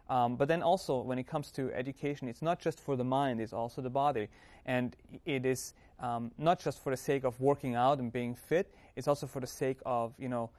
Um, 0.09 0.35
but 0.35 0.47
then 0.47 0.61
also, 0.61 1.01
when 1.01 1.19
it 1.19 1.27
comes 1.27 1.51
to 1.51 1.71
education, 1.73 2.27
it's 2.27 2.41
not 2.41 2.59
just 2.59 2.79
for 2.79 2.95
the 2.95 3.03
mind, 3.03 3.41
it's 3.41 3.53
also 3.53 3.81
the 3.81 3.89
body. 3.89 4.27
And 4.65 4.95
it 5.25 5.45
is 5.45 5.73
um, 5.99 6.31
not 6.37 6.59
just 6.59 6.81
for 6.83 6.91
the 6.91 6.97
sake 6.97 7.23
of 7.23 7.39
working 7.39 7.75
out 7.75 7.99
and 7.99 8.11
being 8.11 8.35
fit, 8.35 8.73
it's 8.95 9.07
also 9.07 9.27
for 9.27 9.39
the 9.39 9.47
sake 9.47 9.77
of, 9.85 10.13
you 10.17 10.29
know, 10.29 10.49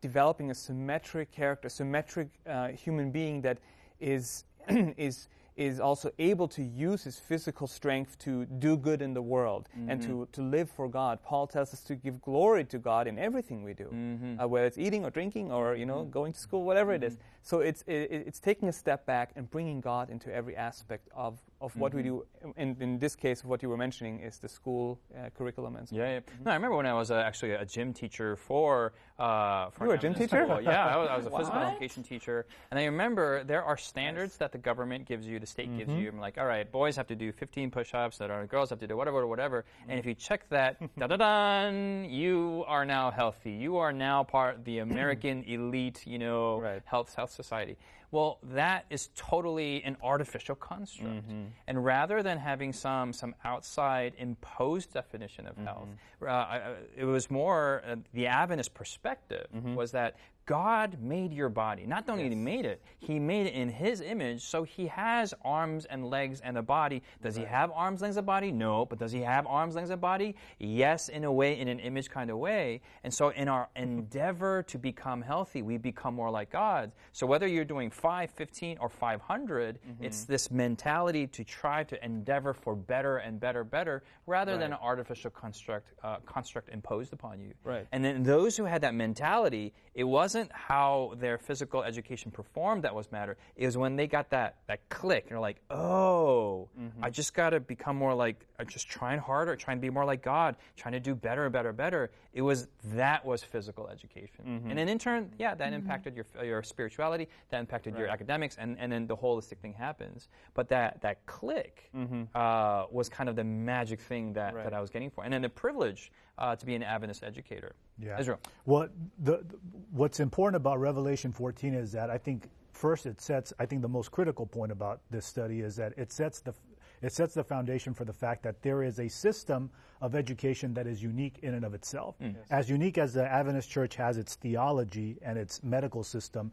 developing 0.00 0.50
a 0.50 0.54
symmetric 0.54 1.32
character, 1.32 1.68
symmetric 1.68 2.28
uh, 2.46 2.68
human 2.68 3.10
being 3.10 3.40
that 3.42 3.58
is, 4.00 4.44
is, 4.68 5.28
is 5.56 5.78
also 5.78 6.10
able 6.18 6.48
to 6.48 6.62
use 6.62 7.04
his 7.04 7.18
physical 7.18 7.66
strength 7.66 8.18
to 8.18 8.44
do 8.44 8.76
good 8.76 9.00
in 9.00 9.14
the 9.14 9.22
world 9.22 9.68
and 9.88 10.02
to, 10.02 10.08
mm-hmm. 10.08 10.32
to 10.32 10.42
live 10.42 10.68
for 10.68 10.88
God. 10.88 11.22
Paul 11.22 11.46
tells 11.46 11.72
us 11.72 11.82
to 11.84 11.94
give 11.94 12.20
glory 12.20 12.64
to 12.64 12.78
God 12.78 13.06
in 13.06 13.18
everything 13.18 13.62
we 13.62 13.72
do, 13.72 13.84
mm-hmm. 13.84 14.40
uh, 14.40 14.46
whether 14.46 14.66
it's 14.66 14.78
eating 14.78 15.04
or 15.04 15.10
drinking 15.10 15.52
or 15.52 15.76
you 15.76 15.86
know 15.86 15.98
mm-hmm. 15.98 16.10
going 16.10 16.32
to 16.32 16.38
school, 16.38 16.64
whatever 16.64 16.92
it 16.92 17.04
is. 17.04 17.16
So 17.42 17.60
it's 17.60 17.82
it, 17.86 18.08
it's 18.10 18.40
taking 18.40 18.68
a 18.68 18.72
step 18.72 19.06
back 19.06 19.30
and 19.36 19.48
bringing 19.48 19.80
God 19.80 20.10
into 20.10 20.34
every 20.34 20.56
aspect 20.56 21.08
of 21.14 21.40
of 21.60 21.74
what 21.76 21.94
we 21.94 22.02
do. 22.02 22.26
In, 22.56 22.76
in 22.80 22.98
this 22.98 23.16
case, 23.16 23.44
what 23.44 23.62
you 23.62 23.68
were 23.68 23.76
mentioning 23.76 24.20
is 24.20 24.38
the 24.38 24.48
school 24.48 25.00
uh, 25.16 25.30
curriculum 25.36 25.76
and 25.76 25.88
so 25.88 25.96
Yeah, 25.96 26.10
yeah. 26.14 26.20
No, 26.44 26.50
I 26.50 26.54
remember 26.54 26.76
when 26.76 26.86
I 26.86 26.92
was 26.94 27.10
uh, 27.10 27.16
actually 27.16 27.52
a 27.52 27.64
gym 27.64 27.92
teacher 27.92 28.36
for. 28.36 28.92
Uh, 29.18 29.70
for 29.70 29.84
You 29.84 29.88
were 29.90 29.94
a 29.94 29.98
gym 29.98 30.14
teacher? 30.14 30.44
school. 30.44 30.60
Yeah, 30.60 30.84
I 30.86 30.96
was, 30.96 31.08
I 31.08 31.16
was 31.16 31.26
a 31.26 31.30
physical 31.30 31.60
education 31.70 32.02
teacher, 32.02 32.46
and 32.70 32.78
I 32.80 32.84
remember 32.84 33.44
there 33.44 33.62
are 33.62 33.76
standards 33.76 34.36
that 34.38 34.50
the 34.52 34.58
government 34.58 35.06
gives 35.06 35.26
you, 35.26 35.38
the 35.38 35.46
state 35.46 35.74
gives 35.76 35.90
Mm-hmm. 35.90 36.00
you. 36.00 36.08
I'm 36.08 36.18
like, 36.18 36.36
all 36.38 36.46
right, 36.46 36.70
boys 36.70 36.96
have 36.96 37.06
to 37.08 37.14
do 37.16 37.30
15 37.32 37.70
push-ups, 37.70 38.18
that 38.18 38.30
are 38.30 38.44
girls 38.46 38.70
have 38.70 38.80
to 38.80 38.86
do 38.86 38.96
whatever, 38.96 39.26
whatever. 39.26 39.64
And 39.88 39.98
if 39.98 40.06
you 40.06 40.14
check 40.14 40.48
that, 40.50 40.80
da 40.98 41.06
da 41.06 41.16
da, 41.16 41.68
you 42.08 42.64
are 42.66 42.84
now 42.84 43.10
healthy. 43.10 43.52
You 43.52 43.76
are 43.76 43.92
now 43.92 44.24
part 44.24 44.56
of 44.56 44.64
the 44.64 44.78
American 44.88 45.44
elite, 45.44 46.06
you 46.06 46.18
know, 46.18 46.58
Right. 46.60 46.82
health 46.84 47.14
health 47.14 47.30
society. 47.30 47.76
Well, 48.14 48.38
that 48.52 48.84
is 48.90 49.08
totally 49.16 49.82
an 49.82 49.96
artificial 50.00 50.54
construct. 50.54 51.24
And 51.66 51.84
rather 51.84 52.22
than 52.22 52.38
having 52.38 52.72
some 52.72 53.12
some 53.12 53.34
outside 53.44 54.12
imposed 54.18 54.92
definition 54.92 55.48
of 55.48 55.56
health, 55.56 55.88
uh, 56.24 56.74
it 56.96 57.04
was 57.04 57.28
more 57.28 57.82
uh, 57.84 57.96
the 58.12 58.26
Adventist 58.28 58.72
perspective 58.72 59.46
was 59.74 59.90
that 59.92 60.14
God 60.46 60.98
made 61.00 61.32
your 61.32 61.48
body. 61.48 61.86
Not 61.86 62.08
only 62.08 62.24
did 62.24 62.32
He 62.32 62.38
made 62.38 62.66
it, 62.66 62.82
He 62.98 63.18
made 63.18 63.46
it 63.46 63.54
in 63.54 63.68
His 63.68 64.00
image, 64.00 64.42
so 64.42 64.62
He 64.62 64.86
has 64.88 65.32
arms 65.42 65.86
and 65.86 66.10
legs 66.10 66.40
and 66.40 66.58
a 66.58 66.62
body. 66.62 67.02
Does 67.22 67.36
He 67.36 67.44
have 67.44 67.70
arms, 67.72 68.02
legs, 68.02 68.16
and 68.16 68.24
a 68.24 68.26
body? 68.26 68.52
No. 68.52 68.84
But 68.84 68.98
does 68.98 69.12
He 69.12 69.20
have 69.20 69.46
arms, 69.46 69.74
legs, 69.74 69.90
and 69.90 69.94
a 69.94 70.00
body? 70.00 70.34
Yes, 70.58 71.08
in 71.08 71.24
a 71.24 71.32
way, 71.32 71.58
in 71.58 71.68
an 71.68 71.78
image 71.78 72.10
kind 72.10 72.30
of 72.30 72.38
way. 72.38 72.82
And 73.04 73.12
so, 73.12 73.30
in 73.30 73.48
our 73.48 73.68
endeavor 73.76 74.62
to 74.64 74.78
become 74.78 75.22
healthy, 75.22 75.62
we 75.62 75.78
become 75.78 76.14
more 76.14 76.30
like 76.30 76.50
God. 76.50 76.92
So, 77.12 77.26
whether 77.26 77.46
you're 77.46 77.64
doing 77.64 77.90
5, 77.90 78.30
15, 78.30 78.78
or 78.78 78.88
500, 78.88 79.78
it's 80.00 80.24
this 80.24 80.50
mentality 80.50 81.26
to 81.28 81.44
try 81.44 81.84
to 81.84 82.04
endeavor 82.04 82.52
for 82.52 82.74
better 82.74 83.18
and 83.18 83.40
better, 83.40 83.64
better, 83.64 84.02
rather 84.26 84.58
than 84.58 84.72
an 84.72 84.78
artificial 84.80 85.30
construct, 85.30 85.92
uh, 86.02 86.16
construct 86.26 86.68
imposed 86.68 87.12
upon 87.12 87.40
you. 87.40 87.52
Right. 87.62 87.86
And 87.92 88.04
then 88.04 88.22
those 88.22 88.56
who 88.56 88.64
had 88.64 88.82
that 88.82 88.94
mentality, 88.94 89.72
it 89.94 90.04
wasn't 90.34 90.52
how 90.52 91.14
their 91.18 91.38
physical 91.38 91.84
education 91.84 92.30
performed 92.30 92.82
that 92.82 92.94
was 92.94 93.12
matter. 93.12 93.36
It 93.56 93.66
was 93.66 93.76
when 93.76 93.94
they 93.94 94.08
got 94.08 94.30
that 94.30 94.56
that 94.66 94.88
click, 94.88 95.24
and 95.24 95.30
they're 95.30 95.40
like, 95.40 95.60
oh, 95.70 96.68
mm-hmm. 96.78 97.04
I 97.04 97.10
just 97.10 97.34
got 97.34 97.50
to 97.50 97.60
become 97.60 97.96
more 97.96 98.14
like, 98.14 98.46
I'm 98.58 98.66
just 98.66 98.88
trying 98.88 99.20
harder, 99.20 99.54
trying 99.54 99.76
to 99.76 99.80
be 99.80 99.90
more 99.90 100.04
like 100.04 100.22
God, 100.22 100.56
trying 100.76 100.92
to 100.92 101.00
do 101.00 101.14
better, 101.14 101.48
better, 101.50 101.72
better. 101.72 102.10
It 102.32 102.42
was 102.42 102.66
that 102.94 103.24
was 103.24 103.44
physical 103.44 103.88
education, 103.88 104.44
mm-hmm. 104.44 104.70
and 104.70 104.78
then 104.78 104.88
in 104.88 104.98
turn, 104.98 105.30
yeah, 105.38 105.54
that 105.54 105.66
mm-hmm. 105.66 105.74
impacted 105.74 106.16
your 106.16 106.26
your 106.44 106.62
spirituality, 106.64 107.28
that 107.50 107.60
impacted 107.60 107.96
your 107.96 108.08
academics, 108.08 108.56
and, 108.58 108.76
and 108.80 108.90
then 108.90 109.06
the 109.06 109.16
holistic 109.16 109.58
thing 109.58 109.72
happens. 109.72 110.28
But 110.54 110.68
that 110.70 111.00
that 111.02 111.24
click 111.26 111.90
uh, 112.34 112.86
was 112.90 113.08
kind 113.08 113.28
of 113.28 113.36
the 113.36 113.44
magic 113.44 114.00
thing 114.00 114.32
that, 114.32 114.54
that 114.54 114.74
I 114.74 114.80
was 114.80 114.90
getting 114.90 115.10
for, 115.10 115.22
and 115.22 115.32
then 115.32 115.42
the 115.42 115.48
privilege 115.48 116.10
uh, 116.38 116.56
to 116.56 116.66
be 116.66 116.74
an 116.74 116.82
Adventist 116.82 117.22
educator. 117.22 117.74
Yeah. 117.98 118.18
Israel. 118.18 118.40
Well, 118.66 118.88
the, 119.18 119.38
the- 119.38 119.58
what's 119.92 120.20
important 120.20 120.56
about 120.56 120.80
Revelation 120.80 121.32
14 121.32 121.74
is 121.74 121.92
that 121.92 122.10
I 122.10 122.18
think 122.18 122.48
first 122.72 123.06
it 123.06 123.20
sets. 123.20 123.52
I 123.58 123.66
think 123.66 123.82
the 123.82 123.88
most 123.88 124.10
critical 124.10 124.46
point 124.46 124.72
about 124.72 125.00
this 125.10 125.26
study 125.26 125.60
is 125.60 125.76
that 125.76 125.92
it 125.96 126.12
sets 126.12 126.40
the 126.40 126.54
it 127.02 127.12
sets 127.12 127.34
the 127.34 127.44
foundation 127.44 127.92
for 127.92 128.06
the 128.06 128.14
fact 128.14 128.42
that 128.44 128.62
there 128.62 128.82
is 128.82 128.98
a 128.98 129.08
system 129.08 129.70
of 130.00 130.14
education 130.14 130.72
that 130.74 130.86
is 130.86 131.02
unique 131.02 131.38
in 131.42 131.52
and 131.52 131.62
of 131.64 131.74
itself. 131.74 132.16
As 132.50 132.70
unique 132.70 132.96
as 132.96 133.12
the 133.12 133.26
Adventist 133.30 133.68
Church 133.68 133.94
has 133.96 134.16
its 134.16 134.36
theology 134.36 135.18
and 135.20 135.36
its 135.36 135.62
medical 135.62 136.02
system, 136.02 136.50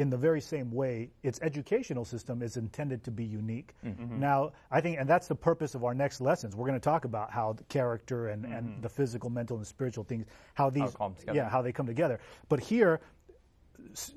in 0.00 0.08
the 0.08 0.16
very 0.16 0.40
same 0.40 0.70
way, 0.72 1.10
its 1.22 1.38
educational 1.42 2.06
system 2.06 2.40
is 2.40 2.56
intended 2.56 3.04
to 3.04 3.10
be 3.10 3.22
unique. 3.22 3.74
Now, 4.18 4.52
I 4.70 4.80
think, 4.80 4.98
and 4.98 5.06
that's 5.06 5.28
the 5.28 5.34
purpose 5.34 5.74
of 5.74 5.84
our 5.84 5.92
next 5.92 6.22
lessons. 6.22 6.56
We're 6.56 6.66
going 6.66 6.80
to 6.80 6.84
talk 6.84 7.04
about 7.04 7.30
how 7.30 7.52
the 7.52 7.64
character 7.64 8.28
and, 8.28 8.46
and 8.46 8.82
the 8.82 8.88
physical, 8.88 9.28
mental, 9.28 9.58
and 9.58 9.66
spiritual 9.66 10.04
things, 10.04 10.24
how 10.54 10.70
these, 10.70 10.94
together. 11.18 11.36
yeah, 11.36 11.50
how 11.50 11.60
they 11.60 11.70
come 11.70 11.86
together. 11.86 12.18
But 12.48 12.60
here, 12.60 13.00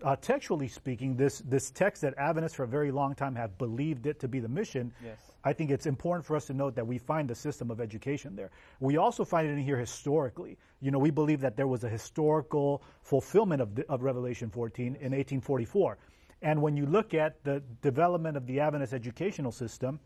uh, 0.04 0.16
textually 0.16 0.68
speaking, 0.68 1.16
this 1.16 1.40
this 1.40 1.72
text 1.72 2.02
that 2.02 2.14
Adventists 2.18 2.54
for 2.54 2.64
a 2.64 2.68
very 2.68 2.92
long 2.92 3.16
time 3.16 3.36
have 3.36 3.58
believed 3.58 4.06
it 4.06 4.20
to 4.20 4.28
be 4.28 4.40
the 4.40 4.48
mission. 4.48 4.94
Yes. 5.04 5.18
I 5.44 5.52
think 5.52 5.72
it's 5.72 5.86
important 5.86 6.26
for 6.26 6.36
us 6.36 6.46
to 6.46 6.54
note 6.54 6.76
that 6.76 6.88
we 6.88 6.98
find 6.98 7.30
the 7.30 7.36
system 7.36 7.70
of 7.70 7.82
education 7.82 8.36
there. 8.36 8.52
We 8.80 8.98
also 8.98 9.26
find 9.26 9.48
it 9.48 9.52
in 9.52 9.58
here 9.58 9.78
historically. 9.78 10.58
You 10.80 10.92
know, 10.92 11.00
we 11.00 11.12
believe 11.12 11.42
that 11.42 11.58
there 11.58 11.68
was 11.68 11.84
a 11.84 11.90
historical 11.90 12.82
fulfillment 13.02 13.62
of, 13.62 13.76
the, 13.76 13.86
of 13.90 14.04
Revelation 14.04 14.50
14 14.50 14.86
in 14.86 14.94
1844. 14.94 15.98
And 16.42 16.62
when 16.62 16.78
you 16.78 16.86
look 16.86 17.14
at 17.14 17.44
the 17.44 17.62
development 17.82 18.38
of 18.38 18.46
the 18.48 18.60
Adventist 18.60 18.94
educational 18.94 19.52
system, 19.52 20.00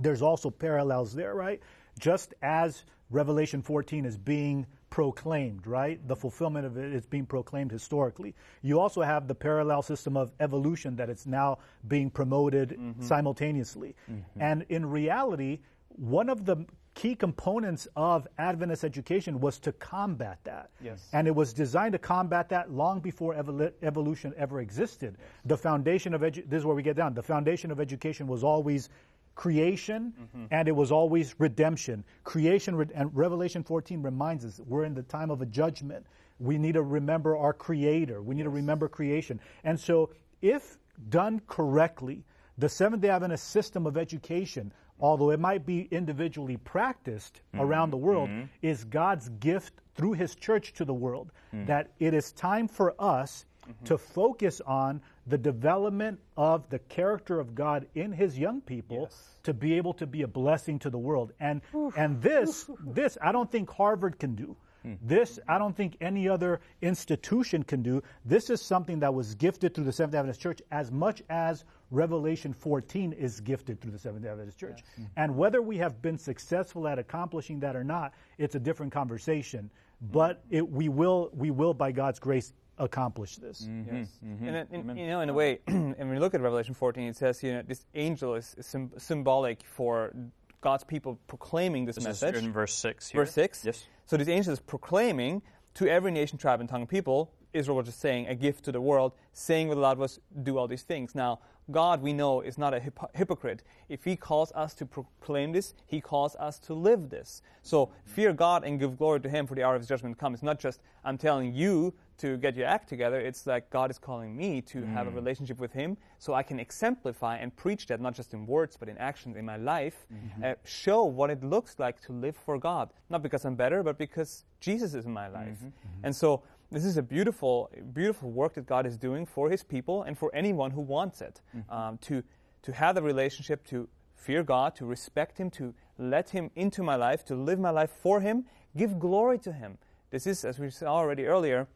there's 0.00 0.22
also 0.22 0.50
parallels 0.50 1.14
there, 1.14 1.34
right? 1.34 1.60
Just 1.98 2.34
as 2.42 2.84
Revelation 3.10 3.62
14 3.62 4.04
is 4.04 4.16
being 4.16 4.66
proclaimed, 4.94 5.66
right? 5.66 5.98
The 6.06 6.14
fulfillment 6.14 6.64
of 6.64 6.76
it 6.76 6.94
is 6.94 7.04
being 7.04 7.26
proclaimed 7.26 7.72
historically. 7.72 8.32
You 8.62 8.78
also 8.78 9.02
have 9.02 9.26
the 9.26 9.34
parallel 9.34 9.82
system 9.82 10.16
of 10.16 10.30
evolution 10.38 10.94
that 10.94 11.10
it's 11.10 11.26
now 11.26 11.58
being 11.88 12.08
promoted 12.08 12.76
mm-hmm. 12.78 13.02
simultaneously. 13.02 13.96
Mm-hmm. 14.08 14.40
And 14.40 14.64
in 14.68 14.86
reality, 14.86 15.58
one 15.88 16.28
of 16.28 16.44
the 16.44 16.64
key 16.94 17.16
components 17.16 17.88
of 17.96 18.28
Adventist 18.38 18.84
education 18.84 19.40
was 19.40 19.58
to 19.58 19.72
combat 19.72 20.38
that. 20.44 20.70
Yes. 20.80 21.08
And 21.12 21.26
it 21.26 21.34
was 21.34 21.52
designed 21.52 21.94
to 21.94 21.98
combat 21.98 22.48
that 22.50 22.70
long 22.70 23.00
before 23.00 23.34
evolu- 23.34 23.72
evolution 23.82 24.32
ever 24.36 24.60
existed. 24.60 25.16
The 25.44 25.56
foundation 25.56 26.14
of 26.14 26.20
edu- 26.20 26.48
this 26.48 26.58
is 26.58 26.64
where 26.64 26.76
we 26.76 26.84
get 26.84 26.94
down. 26.94 27.14
The 27.14 27.22
foundation 27.22 27.72
of 27.72 27.80
education 27.80 28.28
was 28.28 28.44
always 28.44 28.90
creation 29.34 30.12
mm-hmm. 30.18 30.44
and 30.50 30.68
it 30.68 30.72
was 30.72 30.92
always 30.92 31.34
redemption. 31.38 32.04
Creation 32.22 32.76
re- 32.76 32.86
and 32.94 33.14
Revelation 33.14 33.62
14 33.62 34.02
reminds 34.02 34.44
us 34.44 34.60
we're 34.66 34.84
in 34.84 34.94
the 34.94 35.02
time 35.02 35.30
of 35.30 35.42
a 35.42 35.46
judgment. 35.46 36.06
We 36.38 36.58
need 36.58 36.72
to 36.72 36.82
remember 36.82 37.36
our 37.36 37.52
creator. 37.52 38.22
We 38.22 38.34
need 38.34 38.44
to 38.44 38.50
remember 38.50 38.88
creation. 38.88 39.40
And 39.64 39.78
so 39.78 40.10
if 40.42 40.78
done 41.08 41.40
correctly, 41.46 42.24
the 42.58 42.68
Seventh-day 42.68 43.08
Adventist 43.08 43.48
system 43.48 43.86
of 43.86 43.96
education, 43.96 44.72
although 45.00 45.30
it 45.30 45.40
might 45.40 45.66
be 45.66 45.88
individually 45.90 46.56
practiced 46.56 47.40
mm-hmm. 47.52 47.64
around 47.64 47.90
the 47.90 47.96
world, 47.96 48.28
mm-hmm. 48.28 48.46
is 48.62 48.84
God's 48.84 49.28
gift 49.40 49.80
through 49.94 50.12
His 50.12 50.34
church 50.34 50.72
to 50.74 50.84
the 50.84 50.94
world. 50.94 51.32
Mm. 51.52 51.66
That 51.66 51.90
it 51.98 52.14
is 52.14 52.32
time 52.32 52.68
for 52.68 52.94
us 52.98 53.46
to 53.84 53.96
focus 53.96 54.60
on 54.66 55.00
the 55.26 55.38
development 55.38 56.20
of 56.36 56.68
the 56.68 56.78
character 56.78 57.40
of 57.40 57.54
God 57.54 57.86
in 57.94 58.12
His 58.12 58.38
young 58.38 58.60
people 58.60 59.10
to 59.42 59.54
be 59.54 59.74
able 59.74 59.94
to 59.94 60.06
be 60.06 60.22
a 60.22 60.28
blessing 60.28 60.78
to 60.80 60.90
the 60.90 60.98
world. 60.98 61.32
And 61.40 61.62
and 61.96 62.20
this 62.20 62.70
this 62.86 63.16
I 63.22 63.32
don't 63.32 63.50
think 63.50 63.70
Harvard 63.70 64.18
can 64.18 64.34
do. 64.34 64.56
Hmm. 64.84 64.94
This, 65.00 65.38
I 65.48 65.58
don't 65.58 65.74
think 65.74 65.96
any 66.00 66.28
other 66.28 66.60
institution 66.82 67.62
can 67.62 67.82
do. 67.82 68.02
This 68.24 68.50
is 68.50 68.60
something 68.60 69.00
that 69.00 69.12
was 69.12 69.34
gifted 69.34 69.74
through 69.74 69.84
the 69.84 69.92
Seventh 69.92 70.14
Adventist 70.14 70.40
Church 70.40 70.60
as 70.70 70.92
much 70.92 71.22
as 71.30 71.64
Revelation 71.90 72.52
14 72.52 73.12
is 73.12 73.40
gifted 73.40 73.80
through 73.80 73.92
the 73.92 73.98
Seventh 73.98 74.26
Adventist 74.26 74.58
Church. 74.58 74.82
Hmm. 74.96 75.04
And 75.16 75.36
whether 75.36 75.62
we 75.62 75.78
have 75.78 76.02
been 76.02 76.18
successful 76.18 76.86
at 76.86 76.98
accomplishing 76.98 77.60
that 77.60 77.74
or 77.74 77.84
not, 77.84 78.12
it's 78.36 78.56
a 78.56 78.60
different 78.60 78.92
conversation. 78.92 79.70
Hmm. 80.00 80.06
But 80.12 80.44
it, 80.50 80.68
we 80.68 80.90
will, 80.90 81.30
we 81.32 81.50
will, 81.50 81.72
by 81.72 81.90
God's 81.90 82.18
grace, 82.18 82.52
accomplish 82.78 83.36
this. 83.36 83.62
Mm-hmm, 83.62 83.96
yes. 83.96 84.08
Mm-hmm. 84.24 84.46
And 84.48 84.56
then, 84.56 84.66
in, 84.90 84.96
you 84.96 85.06
know, 85.06 85.20
in 85.20 85.28
a 85.28 85.32
way, 85.34 85.60
and 85.66 85.94
when 85.98 86.14
you 86.14 86.20
look 86.20 86.34
at 86.34 86.40
Revelation 86.40 86.74
14, 86.74 87.08
it 87.08 87.16
says, 87.16 87.42
you 87.42 87.52
know, 87.52 87.62
this 87.62 87.86
angel 87.94 88.34
is 88.34 88.54
sym- 88.60 88.92
symbolic 88.98 89.62
for 89.64 90.12
God's 90.60 90.84
people 90.84 91.18
proclaiming 91.26 91.84
this, 91.84 91.96
This 91.96 92.04
message. 92.04 92.34
is 92.36 92.44
in 92.44 92.52
verse 92.52 92.74
6 92.74 93.08
here. 93.10 93.20
Verse 93.22 93.32
6. 93.32 93.64
Yes. 93.64 93.86
So 94.06 94.16
this 94.16 94.28
angel 94.28 94.52
is 94.52 94.60
proclaiming 94.60 95.42
to 95.74 95.88
every 95.88 96.10
nation, 96.10 96.38
tribe, 96.38 96.60
and 96.60 96.68
tongue 96.68 96.82
of 96.82 96.88
people, 96.88 97.30
Israel 97.52 97.76
was 97.76 97.86
just 97.86 98.00
saying, 98.00 98.26
a 98.26 98.34
gift 98.34 98.64
to 98.64 98.72
the 98.72 98.80
world, 98.80 99.12
saying 99.32 99.68
with 99.68 99.78
a 99.78 99.80
loud 99.80 99.98
voice, 99.98 100.18
do 100.42 100.58
all 100.58 100.66
these 100.66 100.82
things. 100.82 101.14
Now, 101.14 101.38
God, 101.70 102.02
we 102.02 102.12
know, 102.12 102.40
is 102.40 102.58
not 102.58 102.74
a 102.74 102.80
hypo- 102.80 103.08
hypocrite. 103.14 103.62
If 103.88 104.04
He 104.04 104.16
calls 104.16 104.52
us 104.52 104.74
to 104.74 104.86
proclaim 104.86 105.52
this, 105.52 105.72
He 105.86 106.00
calls 106.00 106.34
us 106.36 106.58
to 106.60 106.74
live 106.74 107.10
this. 107.10 107.42
So 107.62 107.90
fear 108.04 108.32
God 108.32 108.64
and 108.64 108.78
give 108.78 108.98
glory 108.98 109.20
to 109.20 109.28
Him 109.28 109.46
for 109.46 109.54
the 109.54 109.62
hour 109.62 109.74
of 109.74 109.80
His 109.80 109.88
judgment 109.88 110.18
come. 110.18 110.34
It's 110.34 110.42
not 110.42 110.58
just, 110.58 110.80
I'm 111.04 111.16
telling 111.16 111.54
you 111.54 111.94
to 112.18 112.36
get 112.36 112.56
your 112.56 112.66
act 112.66 112.88
together. 112.88 113.18
It's 113.18 113.46
like 113.46 113.70
God 113.70 113.90
is 113.90 113.98
calling 113.98 114.36
me 114.36 114.60
to 114.62 114.84
have 114.86 115.06
a 115.06 115.10
mm. 115.10 115.14
relationship 115.14 115.58
with 115.58 115.72
Him 115.72 115.96
so 116.18 116.32
I 116.34 116.42
can 116.42 116.60
exemplify 116.60 117.36
and 117.38 117.54
preach 117.54 117.86
that, 117.86 118.00
not 118.00 118.14
just 118.14 118.34
in 118.34 118.46
words, 118.46 118.76
but 118.76 118.88
in 118.88 118.96
actions 118.98 119.36
in 119.36 119.44
my 119.44 119.56
life. 119.56 120.06
Mm-hmm. 120.12 120.44
Uh, 120.44 120.54
show 120.64 121.04
what 121.04 121.30
it 121.30 121.42
looks 121.42 121.78
like 121.78 122.00
to 122.02 122.12
live 122.12 122.36
for 122.36 122.58
God. 122.58 122.90
Not 123.10 123.22
because 123.22 123.44
I'm 123.44 123.56
better, 123.56 123.82
but 123.82 123.98
because 123.98 124.44
Jesus 124.60 124.94
is 124.94 125.06
in 125.06 125.12
my 125.12 125.28
life. 125.28 125.58
Mm-hmm. 125.58 125.66
Mm-hmm. 125.66 126.04
And 126.04 126.16
so, 126.16 126.42
this 126.70 126.84
is 126.84 126.96
a 126.96 127.02
beautiful, 127.02 127.70
beautiful 127.92 128.30
work 128.30 128.54
that 128.54 128.66
God 128.66 128.86
is 128.86 128.96
doing 128.96 129.26
for 129.26 129.50
His 129.50 129.62
people 129.62 130.02
and 130.02 130.18
for 130.18 130.34
anyone 130.34 130.70
who 130.70 130.80
wants 130.80 131.20
it. 131.20 131.40
Um, 131.68 131.98
to 131.98 132.22
to 132.64 132.72
have 132.72 132.94
the 132.94 133.02
relationship, 133.02 133.64
to 133.66 133.88
fear 134.14 134.42
God, 134.42 134.74
to 134.76 134.86
respect 134.86 135.38
Him, 135.38 135.50
to 135.50 135.74
let 135.98 136.30
Him 136.30 136.50
into 136.56 136.82
my 136.82 136.96
life, 136.96 137.24
to 137.26 137.36
live 137.36 137.58
my 137.58 137.70
life 137.70 137.90
for 138.02 138.20
Him, 138.20 138.46
give 138.76 138.98
glory 138.98 139.38
to 139.40 139.52
Him. 139.52 139.78
This 140.10 140.26
is, 140.26 140.44
as 140.44 140.58
we 140.58 140.70
saw 140.70 140.94
already 140.94 141.26
earlier, 141.26 141.68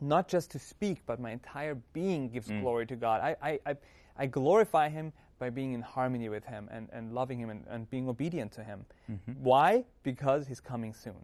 not 0.00 0.28
just 0.28 0.50
to 0.52 0.58
speak, 0.58 1.02
but 1.06 1.20
my 1.20 1.30
entire 1.30 1.76
being 1.92 2.28
gives 2.28 2.48
mm. 2.48 2.60
glory 2.60 2.86
to 2.86 2.96
God. 2.96 3.20
I, 3.20 3.36
I, 3.42 3.60
I, 3.66 3.76
I 4.16 4.26
glorify 4.26 4.88
Him 4.88 5.12
by 5.38 5.50
being 5.50 5.72
in 5.72 5.82
harmony 5.82 6.28
with 6.28 6.44
Him 6.44 6.68
and, 6.72 6.88
and 6.92 7.14
loving 7.14 7.38
Him 7.38 7.50
and, 7.50 7.64
and 7.68 7.88
being 7.90 8.08
obedient 8.08 8.52
to 8.52 8.64
Him. 8.64 8.84
Mm-hmm. 9.10 9.32
Why? 9.42 9.84
Because 10.02 10.46
He's 10.46 10.60
coming 10.60 10.92
soon. 10.92 11.14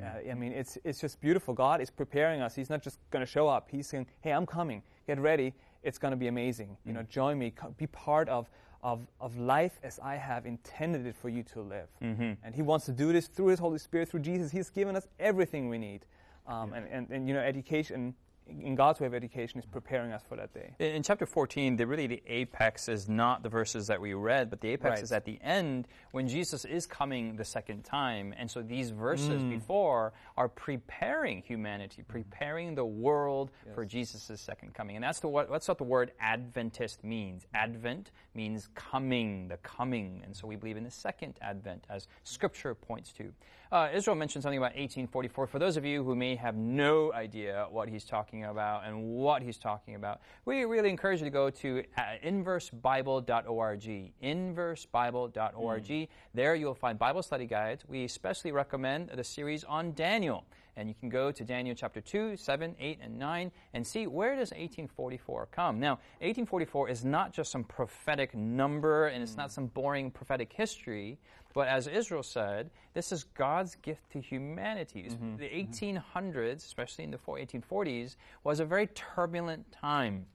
Uh, 0.00 0.30
I 0.30 0.34
mean, 0.34 0.52
it's, 0.52 0.78
it's 0.84 1.00
just 1.00 1.20
beautiful. 1.20 1.54
God 1.54 1.80
is 1.80 1.90
preparing 1.90 2.40
us. 2.40 2.54
He's 2.54 2.70
not 2.70 2.82
just 2.82 2.98
going 3.10 3.24
to 3.24 3.30
show 3.30 3.48
up. 3.48 3.68
He's 3.70 3.88
saying, 3.88 4.06
hey, 4.20 4.32
I'm 4.32 4.46
coming. 4.46 4.82
Get 5.06 5.18
ready. 5.18 5.54
It's 5.82 5.98
going 5.98 6.12
to 6.12 6.16
be 6.16 6.28
amazing. 6.28 6.76
You 6.84 6.92
know, 6.92 7.00
mm. 7.00 7.08
join 7.08 7.38
me. 7.38 7.50
Co- 7.50 7.74
Be 7.76 7.88
part 7.88 8.28
of, 8.28 8.48
of, 8.82 9.00
of 9.20 9.36
life 9.38 9.80
as 9.82 9.98
I 9.98 10.14
have 10.14 10.46
intended 10.46 11.04
it 11.04 11.16
for 11.16 11.28
you 11.28 11.42
to 11.54 11.60
live. 11.60 11.88
Mm-hmm. 12.00 12.32
And 12.44 12.54
He 12.54 12.62
wants 12.62 12.86
to 12.86 12.92
do 12.92 13.12
this 13.12 13.26
through 13.26 13.48
His 13.48 13.58
Holy 13.58 13.78
Spirit, 13.78 14.08
through 14.08 14.20
Jesus. 14.20 14.52
He's 14.52 14.70
given 14.70 14.94
us 14.94 15.08
everything 15.18 15.68
we 15.68 15.78
need. 15.78 16.06
Um, 16.48 16.72
and, 16.72 16.86
and, 16.90 17.10
and, 17.10 17.28
you 17.28 17.34
know, 17.34 17.40
education, 17.40 18.14
in 18.48 18.74
God's 18.74 18.98
way 19.00 19.06
of 19.06 19.12
education, 19.12 19.58
is 19.60 19.66
preparing 19.66 20.12
us 20.12 20.22
for 20.26 20.36
that 20.36 20.54
day. 20.54 20.72
In, 20.78 20.94
in 20.96 21.02
chapter 21.02 21.26
14, 21.26 21.76
the, 21.76 21.86
really 21.86 22.06
the 22.06 22.22
apex 22.26 22.88
is 22.88 23.06
not 23.06 23.42
the 23.42 23.50
verses 23.50 23.86
that 23.88 24.00
we 24.00 24.14
read, 24.14 24.48
but 24.48 24.62
the 24.62 24.68
apex 24.70 24.90
Right. 24.94 25.02
is 25.02 25.12
at 25.12 25.26
the 25.26 25.38
end 25.42 25.86
when 26.12 26.26
Jesus 26.26 26.64
is 26.64 26.86
coming 26.86 27.36
the 27.36 27.44
second 27.44 27.84
time. 27.84 28.32
And 28.38 28.50
so 28.50 28.62
these 28.62 28.88
verses 28.88 29.42
Mm. 29.42 29.50
before 29.50 30.14
are 30.38 30.48
preparing 30.48 31.42
humanity, 31.42 32.02
preparing 32.08 32.74
the 32.74 32.86
world 32.86 33.50
for 33.74 33.84
Jesus' 33.84 34.40
second 34.40 34.72
coming. 34.72 34.96
And 34.96 35.04
that's, 35.04 35.20
the, 35.20 35.28
what, 35.28 35.50
that's 35.50 35.68
what 35.68 35.76
the 35.76 35.84
word 35.84 36.12
Adventist 36.18 37.04
means. 37.04 37.46
Advent 37.52 38.10
means 38.34 38.70
coming, 38.74 39.48
the 39.48 39.58
coming. 39.58 40.22
And 40.24 40.34
so 40.34 40.46
we 40.46 40.56
believe 40.56 40.78
in 40.78 40.84
the 40.84 40.90
second 40.90 41.34
Advent, 41.42 41.84
as 41.90 42.08
Scripture 42.24 42.74
points 42.74 43.12
to. 43.12 43.34
Uh, 43.70 43.90
Israel 43.92 44.16
mentioned 44.16 44.42
something 44.42 44.56
about 44.56 44.72
1844. 44.76 45.46
For 45.46 45.58
those 45.58 45.76
of 45.76 45.84
you 45.84 46.02
who 46.02 46.16
may 46.16 46.34
have 46.36 46.56
no 46.56 47.12
idea 47.12 47.66
what 47.70 47.90
he's 47.90 48.04
talking 48.04 48.46
about 48.46 48.86
and 48.86 49.04
what 49.04 49.42
he's 49.42 49.58
talking 49.58 49.94
about, 49.94 50.22
we 50.46 50.64
really 50.64 50.88
encourage 50.88 51.20
you 51.20 51.26
to 51.26 51.30
go 51.30 51.50
to 51.50 51.84
uh, 51.98 52.02
inversebible.org. 52.24 54.12
Inversebible.org. 54.22 56.08
There 56.32 56.54
you'll 56.54 56.74
find 56.74 56.98
Bible 56.98 57.22
study 57.22 57.44
guides. 57.44 57.84
We 57.86 58.04
especially 58.04 58.52
recommend 58.52 59.10
the 59.10 59.24
series 59.24 59.64
on 59.64 59.92
Daniel. 59.92 60.46
And 60.78 60.88
you 60.88 60.94
can 60.94 61.08
go 61.08 61.32
to 61.32 61.44
Daniel 61.44 61.74
chapter 61.74 62.00
2, 62.00 62.36
7, 62.36 62.76
8, 62.78 62.98
and 63.02 63.18
9 63.18 63.50
and 63.74 63.84
see 63.84 64.06
where 64.06 64.36
does 64.36 64.52
1844 64.52 65.48
come. 65.50 65.80
Now, 65.80 65.94
1844 66.20 66.88
is 66.88 67.04
not 67.04 67.32
just 67.32 67.50
some 67.50 67.64
prophetic 67.64 68.32
number 68.32 69.08
and 69.08 69.20
it's 69.20 69.36
not 69.36 69.50
some 69.50 69.66
boring 69.66 70.12
prophetic 70.12 70.52
history, 70.52 71.18
but 71.58 71.66
as 71.66 71.88
Israel 71.88 72.22
said, 72.22 72.70
this 72.94 73.10
is 73.10 73.24
God's 73.24 73.74
gift 73.74 74.12
to 74.12 74.20
humanity. 74.20 75.08
Mm-hmm. 75.10 75.38
The 75.38 75.48
mm-hmm. 75.48 76.30
1800s, 76.30 76.58
especially 76.58 77.02
in 77.02 77.10
the 77.10 77.18
1840s, 77.18 78.14
was 78.44 78.60
a 78.60 78.64
very 78.64 78.86
turbulent 78.94 79.72
time 79.72 80.26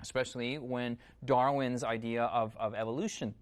especially 0.00 0.58
when 0.58 0.98
Darwin's 1.24 1.84
idea 1.84 2.24
of, 2.24 2.56
of 2.56 2.74
evolution 2.74 3.32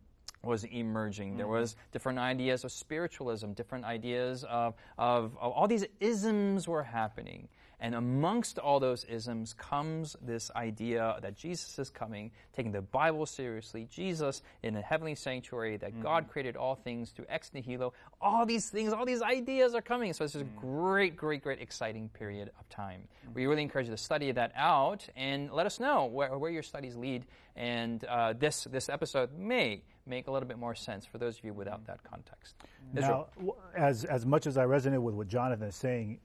was 0.42 0.64
emerging. 0.64 1.36
There 1.36 1.46
mm-hmm. 1.46 1.54
was 1.54 1.76
different 1.92 2.18
ideas 2.18 2.64
of 2.64 2.72
spiritualism, 2.72 3.52
different 3.52 3.84
ideas 3.84 4.44
of, 4.44 4.74
of, 4.98 5.36
of 5.40 5.52
all 5.52 5.66
these 5.66 5.86
isms 6.00 6.68
were 6.68 6.82
happening. 6.82 7.48
And 7.80 7.94
amongst 7.94 8.58
all 8.58 8.78
those 8.78 9.04
isms 9.04 9.54
comes 9.54 10.14
this 10.20 10.50
idea 10.54 11.16
that 11.22 11.36
Jesus 11.36 11.78
is 11.78 11.88
coming, 11.88 12.30
taking 12.54 12.72
the 12.72 12.82
Bible 12.82 13.24
seriously, 13.24 13.88
Jesus 13.90 14.42
in 14.62 14.76
a 14.76 14.82
heavenly 14.82 15.14
sanctuary, 15.14 15.78
that 15.78 15.92
mm-hmm. 15.92 16.02
God 16.02 16.28
created 16.28 16.56
all 16.56 16.74
things 16.74 17.10
through 17.10 17.24
ex 17.28 17.50
nihilo. 17.54 17.94
All 18.20 18.44
these 18.44 18.68
things, 18.68 18.92
all 18.92 19.06
these 19.06 19.22
ideas 19.22 19.74
are 19.74 19.80
coming. 19.80 20.12
So 20.12 20.24
it's 20.24 20.34
a 20.34 20.44
mm. 20.44 20.56
great, 20.56 21.16
great, 21.16 21.42
great, 21.42 21.60
exciting 21.60 22.10
period 22.10 22.50
of 22.60 22.68
time. 22.68 23.00
Mm-hmm. 23.24 23.34
We 23.34 23.46
really 23.46 23.62
encourage 23.62 23.86
you 23.86 23.92
to 23.92 24.02
study 24.02 24.30
that 24.32 24.52
out 24.54 25.08
and 25.16 25.50
let 25.50 25.64
us 25.64 25.80
know 25.80 26.04
where, 26.04 26.36
where 26.36 26.50
your 26.50 26.62
studies 26.62 26.96
lead. 26.96 27.24
And 27.56 28.04
uh, 28.04 28.34
this, 28.34 28.64
this 28.64 28.90
episode 28.90 29.30
may 29.38 29.82
make 30.06 30.26
a 30.26 30.30
little 30.30 30.48
bit 30.48 30.58
more 30.58 30.74
sense 30.74 31.06
for 31.06 31.18
those 31.18 31.38
of 31.38 31.44
you 31.44 31.54
without 31.54 31.82
mm. 31.82 31.86
that 31.86 32.02
context. 32.04 32.56
Now, 32.92 33.26
as 33.76 34.04
as 34.04 34.26
much 34.26 34.46
as 34.46 34.56
I 34.56 34.64
resonate 34.64 35.00
with 35.00 35.14
what 35.14 35.28
Jonathan 35.28 35.68
is 35.68 35.76
saying, 35.76 36.18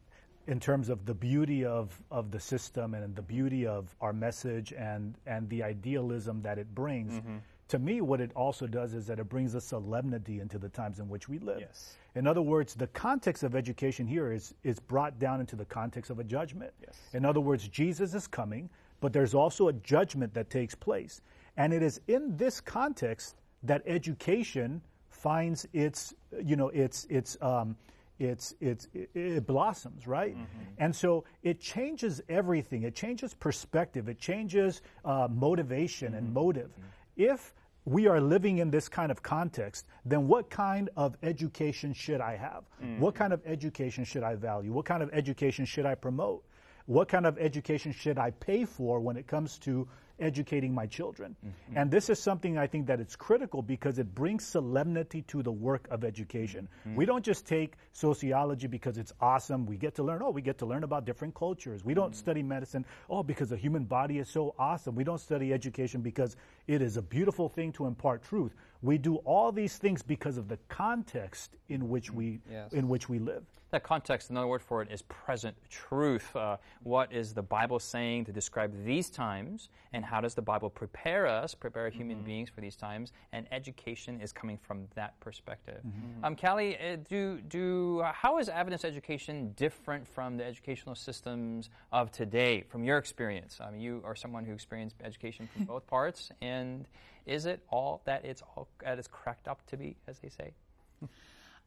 in 0.47 0.59
terms 0.59 0.89
of 0.89 1.05
the 1.05 1.13
beauty 1.13 1.65
of, 1.65 1.99
of 2.11 2.31
the 2.31 2.39
system 2.39 2.93
and 2.93 3.15
the 3.15 3.21
beauty 3.21 3.65
of 3.65 3.95
our 4.01 4.13
message 4.13 4.73
and 4.73 5.15
and 5.25 5.49
the 5.49 5.63
idealism 5.63 6.41
that 6.43 6.57
it 6.57 6.73
brings, 6.75 7.13
Mm-hmm. 7.13 7.37
to 7.69 7.79
me, 7.79 8.01
what 8.01 8.21
it 8.21 8.31
also 8.35 8.67
does 8.67 8.93
is 8.93 9.07
that 9.07 9.19
it 9.19 9.27
brings 9.27 9.55
a 9.55 9.61
solemnity 9.61 10.39
into 10.39 10.59
the 10.59 10.69
times 10.69 10.99
in 10.99 11.09
which 11.09 11.27
we 11.27 11.39
live. 11.39 11.59
Yes. 11.59 11.95
In 12.13 12.27
other 12.27 12.41
words, 12.41 12.75
the 12.75 12.87
context 12.87 13.43
of 13.43 13.55
education 13.55 14.05
here 14.07 14.31
is 14.31 14.53
is 14.63 14.79
brought 14.79 15.17
down 15.19 15.39
into 15.39 15.55
the 15.55 15.65
context 15.65 16.11
of 16.11 16.19
a 16.19 16.23
judgment. 16.23 16.71
Yes. 16.81 16.95
In 17.13 17.25
other 17.25 17.41
words, 17.41 17.67
Jesus 17.67 18.13
is 18.13 18.27
coming, 18.27 18.69
but 19.01 19.13
there's 19.13 19.33
also 19.33 19.67
a 19.69 19.73
judgment 19.73 20.33
that 20.35 20.49
takes 20.49 20.75
place, 20.75 21.21
and 21.57 21.73
it 21.73 21.81
is 21.81 21.99
in 22.07 22.37
this 22.37 22.61
context 22.61 23.35
that 23.63 23.81
education 23.87 24.81
finds 25.09 25.67
its 25.73 26.13
you 26.43 26.55
know 26.55 26.69
its 26.69 27.05
its 27.09 27.35
um, 27.41 27.75
it's 28.19 28.55
it's 28.61 28.87
it, 28.93 29.09
it 29.13 29.47
blossoms 29.47 30.07
right? 30.07 30.35
Mm-hmm. 30.35 30.61
And 30.77 30.95
so 30.95 31.25
it 31.43 31.59
changes 31.59 32.21
everything. 32.29 32.83
It 32.83 32.95
changes 32.95 33.33
perspective. 33.33 34.07
It 34.09 34.19
changes 34.19 34.81
uh, 35.03 35.27
motivation 35.31 36.13
and 36.15 36.25
mm-hmm. 36.25 36.33
motive. 36.33 36.69
Mm-hmm. 36.69 37.33
If 37.33 37.53
we 37.85 38.07
are 38.07 38.19
living 38.19 38.57
in 38.57 38.71
this 38.71 38.89
kind 38.89 39.11
of 39.11 39.21
context, 39.21 39.85
then 40.05 40.27
what 40.27 40.49
kind 40.49 40.89
of 40.97 41.15
education 41.21 41.93
should 41.93 42.19
I 42.19 42.35
have? 42.35 42.63
What 42.99 43.13
kind 43.13 43.31
of 43.31 43.41
education 43.45 44.03
should 44.03 44.23
I 44.23 44.35
value? 44.35 44.73
What 44.73 44.85
kind 44.85 45.03
of 45.03 45.09
education 45.13 45.65
should 45.65 45.85
I 45.85 45.93
promote? 45.93 46.43
What 46.87 47.07
kind 47.07 47.25
of 47.25 47.37
education 47.37 47.91
should 47.91 48.17
I 48.17 48.31
pay 48.31 48.65
for 48.65 48.99
when 48.99 49.17
it 49.17 49.27
comes 49.27 49.59
to 49.59 49.87
educating 50.19 50.73
my 50.73 50.85
children? 50.85 51.35
Mm-hmm. 51.45 51.77
And 51.77 51.91
this 51.91 52.09
is 52.09 52.19
something 52.19 52.57
I 52.57 52.67
think 52.67 52.87
that 52.87 52.99
it's 52.99 53.15
critical 53.15 53.61
because 53.61 53.99
it 53.99 54.13
brings 54.13 54.45
solemnity 54.45 55.21
to 55.23 55.43
the 55.43 55.51
work 55.51 55.87
of 55.91 56.03
education. 56.03 56.67
Mm-hmm. 56.87 56.95
We 56.95 57.05
don't 57.05 57.23
just 57.23 57.45
take 57.45 57.73
sociology 57.93 58.67
because 58.67 58.97
it's 58.97 59.13
awesome. 59.19 59.65
We 59.65 59.77
get 59.77 59.95
to 59.95 60.03
learn, 60.03 60.21
oh, 60.23 60.31
we 60.31 60.41
get 60.41 60.57
to 60.59 60.65
learn 60.65 60.83
about 60.83 61.05
different 61.05 61.35
cultures. 61.35 61.83
We 61.83 61.93
don't 61.93 62.11
mm-hmm. 62.11 62.19
study 62.19 62.43
medicine, 62.43 62.85
oh, 63.09 63.23
because 63.23 63.49
the 63.49 63.57
human 63.57 63.85
body 63.85 64.19
is 64.19 64.29
so 64.29 64.55
awesome. 64.57 64.95
We 64.95 65.03
don't 65.03 65.19
study 65.19 65.53
education 65.53 66.01
because 66.01 66.35
it 66.67 66.81
is 66.81 66.97
a 66.97 67.01
beautiful 67.01 67.49
thing 67.49 67.71
to 67.73 67.85
impart 67.85 68.23
truth. 68.23 68.53
We 68.85 68.99
do 68.99 69.15
all 69.25 69.51
these 69.51 69.77
things 69.77 70.03
because 70.03 70.37
of 70.37 70.47
the 70.47 70.57
context 70.67 71.55
in 71.69 71.89
which 71.89 72.11
we 72.11 72.39
Yes. 72.49 72.71
in 72.71 72.87
which 72.87 73.09
we 73.09 73.17
live. 73.17 73.43
That 73.71 73.81
context, 73.83 74.29
another 74.29 74.45
word 74.47 74.61
for 74.61 74.83
it 74.83 74.91
is 74.91 75.01
present 75.01 75.57
truth. 75.69 76.33
Uh, 76.35 76.57
what 76.83 77.11
is 77.11 77.33
the 77.33 77.41
Bible 77.41 77.79
saying 77.79 78.25
to 78.25 78.31
describe 78.31 78.71
these 78.85 79.09
times, 79.09 79.69
and 79.91 80.05
how 80.05 80.21
does 80.21 80.35
the 80.35 80.41
Bible 80.41 80.69
prepare 80.69 81.25
us, 81.25 81.55
prepare 81.55 81.89
human 81.89 82.21
beings 82.21 82.47
for 82.47 82.61
these 82.61 82.75
times? 82.75 83.11
And 83.33 83.47
education 83.51 84.21
is 84.21 84.31
coming 84.31 84.57
from 84.57 84.87
that 84.93 85.19
perspective. 85.19 85.81
Um, 86.23 86.35
Callie, 86.35 86.77
uh, 86.77 86.97
do 87.09 87.41
do 87.41 88.01
uh, 88.01 88.13
how 88.13 88.37
is 88.37 88.49
Adventist 88.49 88.85
education 88.85 89.51
different 89.57 90.07
from 90.07 90.37
the 90.37 90.45
educational 90.45 90.93
systems 90.93 91.71
of 91.91 92.11
today? 92.11 92.61
From 92.69 92.83
your 92.83 92.99
experience, 92.99 93.59
I 93.59 93.71
mean, 93.71 93.81
you 93.81 94.01
are 94.05 94.15
someone 94.15 94.45
who 94.45 94.53
experienced 94.53 94.97
education 95.03 95.49
from 95.51 95.65
both 95.73 95.87
parts, 95.87 96.29
and 96.39 96.87
is 97.25 97.45
it 97.45 97.63
all 97.69 98.01
that 98.05 98.25
it's 98.25 98.41
all 98.41 98.67
that 98.81 98.97
it's 98.99 99.07
cracked 99.07 99.47
up 99.47 99.65
to 99.67 99.77
be, 99.77 99.97
as 100.07 100.19
they 100.19 100.29
say? 100.29 100.53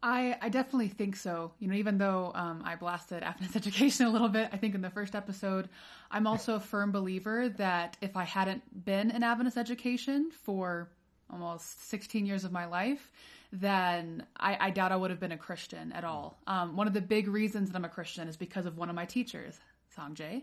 I, 0.03 0.37
I 0.40 0.49
definitely 0.49 0.88
think 0.88 1.16
so. 1.16 1.53
You 1.59 1.68
know, 1.68 1.75
even 1.75 1.99
though 1.99 2.31
um, 2.35 2.62
I 2.64 2.77
blasted 2.77 3.23
Adventist 3.23 3.57
education 3.66 4.07
a 4.07 4.11
little 4.11 4.29
bit, 4.29 4.49
I 4.53 4.57
think 4.57 4.75
in 4.75 4.81
the 4.81 4.90
first 4.90 5.14
episode, 5.14 5.68
I'm 6.11 6.27
also 6.27 6.55
a 6.55 6.61
firm 6.61 6.92
believer 6.92 7.49
that 7.51 7.97
if 8.01 8.16
I 8.16 8.25
hadn't 8.25 8.85
been 8.85 9.11
in 9.11 9.23
Adventist 9.23 9.57
education 9.57 10.31
for 10.31 10.88
almost 11.31 11.88
16 11.88 12.27
years 12.27 12.44
of 12.44 12.53
my 12.53 12.64
life, 12.66 13.11
then 13.53 14.25
I, 14.37 14.57
I 14.61 14.71
doubt 14.71 14.92
I 14.92 14.97
would 14.97 15.11
have 15.11 15.21
been 15.21 15.33
a 15.33 15.38
Christian 15.38 15.92
at 15.92 16.05
all. 16.05 16.38
Um, 16.47 16.77
one 16.77 16.87
of 16.87 16.92
the 16.92 17.01
big 17.01 17.29
reasons 17.29 17.71
that 17.71 17.77
I'm 17.77 17.85
a 17.85 17.88
Christian 17.88 18.29
is 18.29 18.37
because 18.37 18.66
of 18.66 18.77
one 18.77 18.88
of 18.88 18.94
my 18.94 19.05
teachers, 19.05 19.59
Sanjay. 19.99 20.43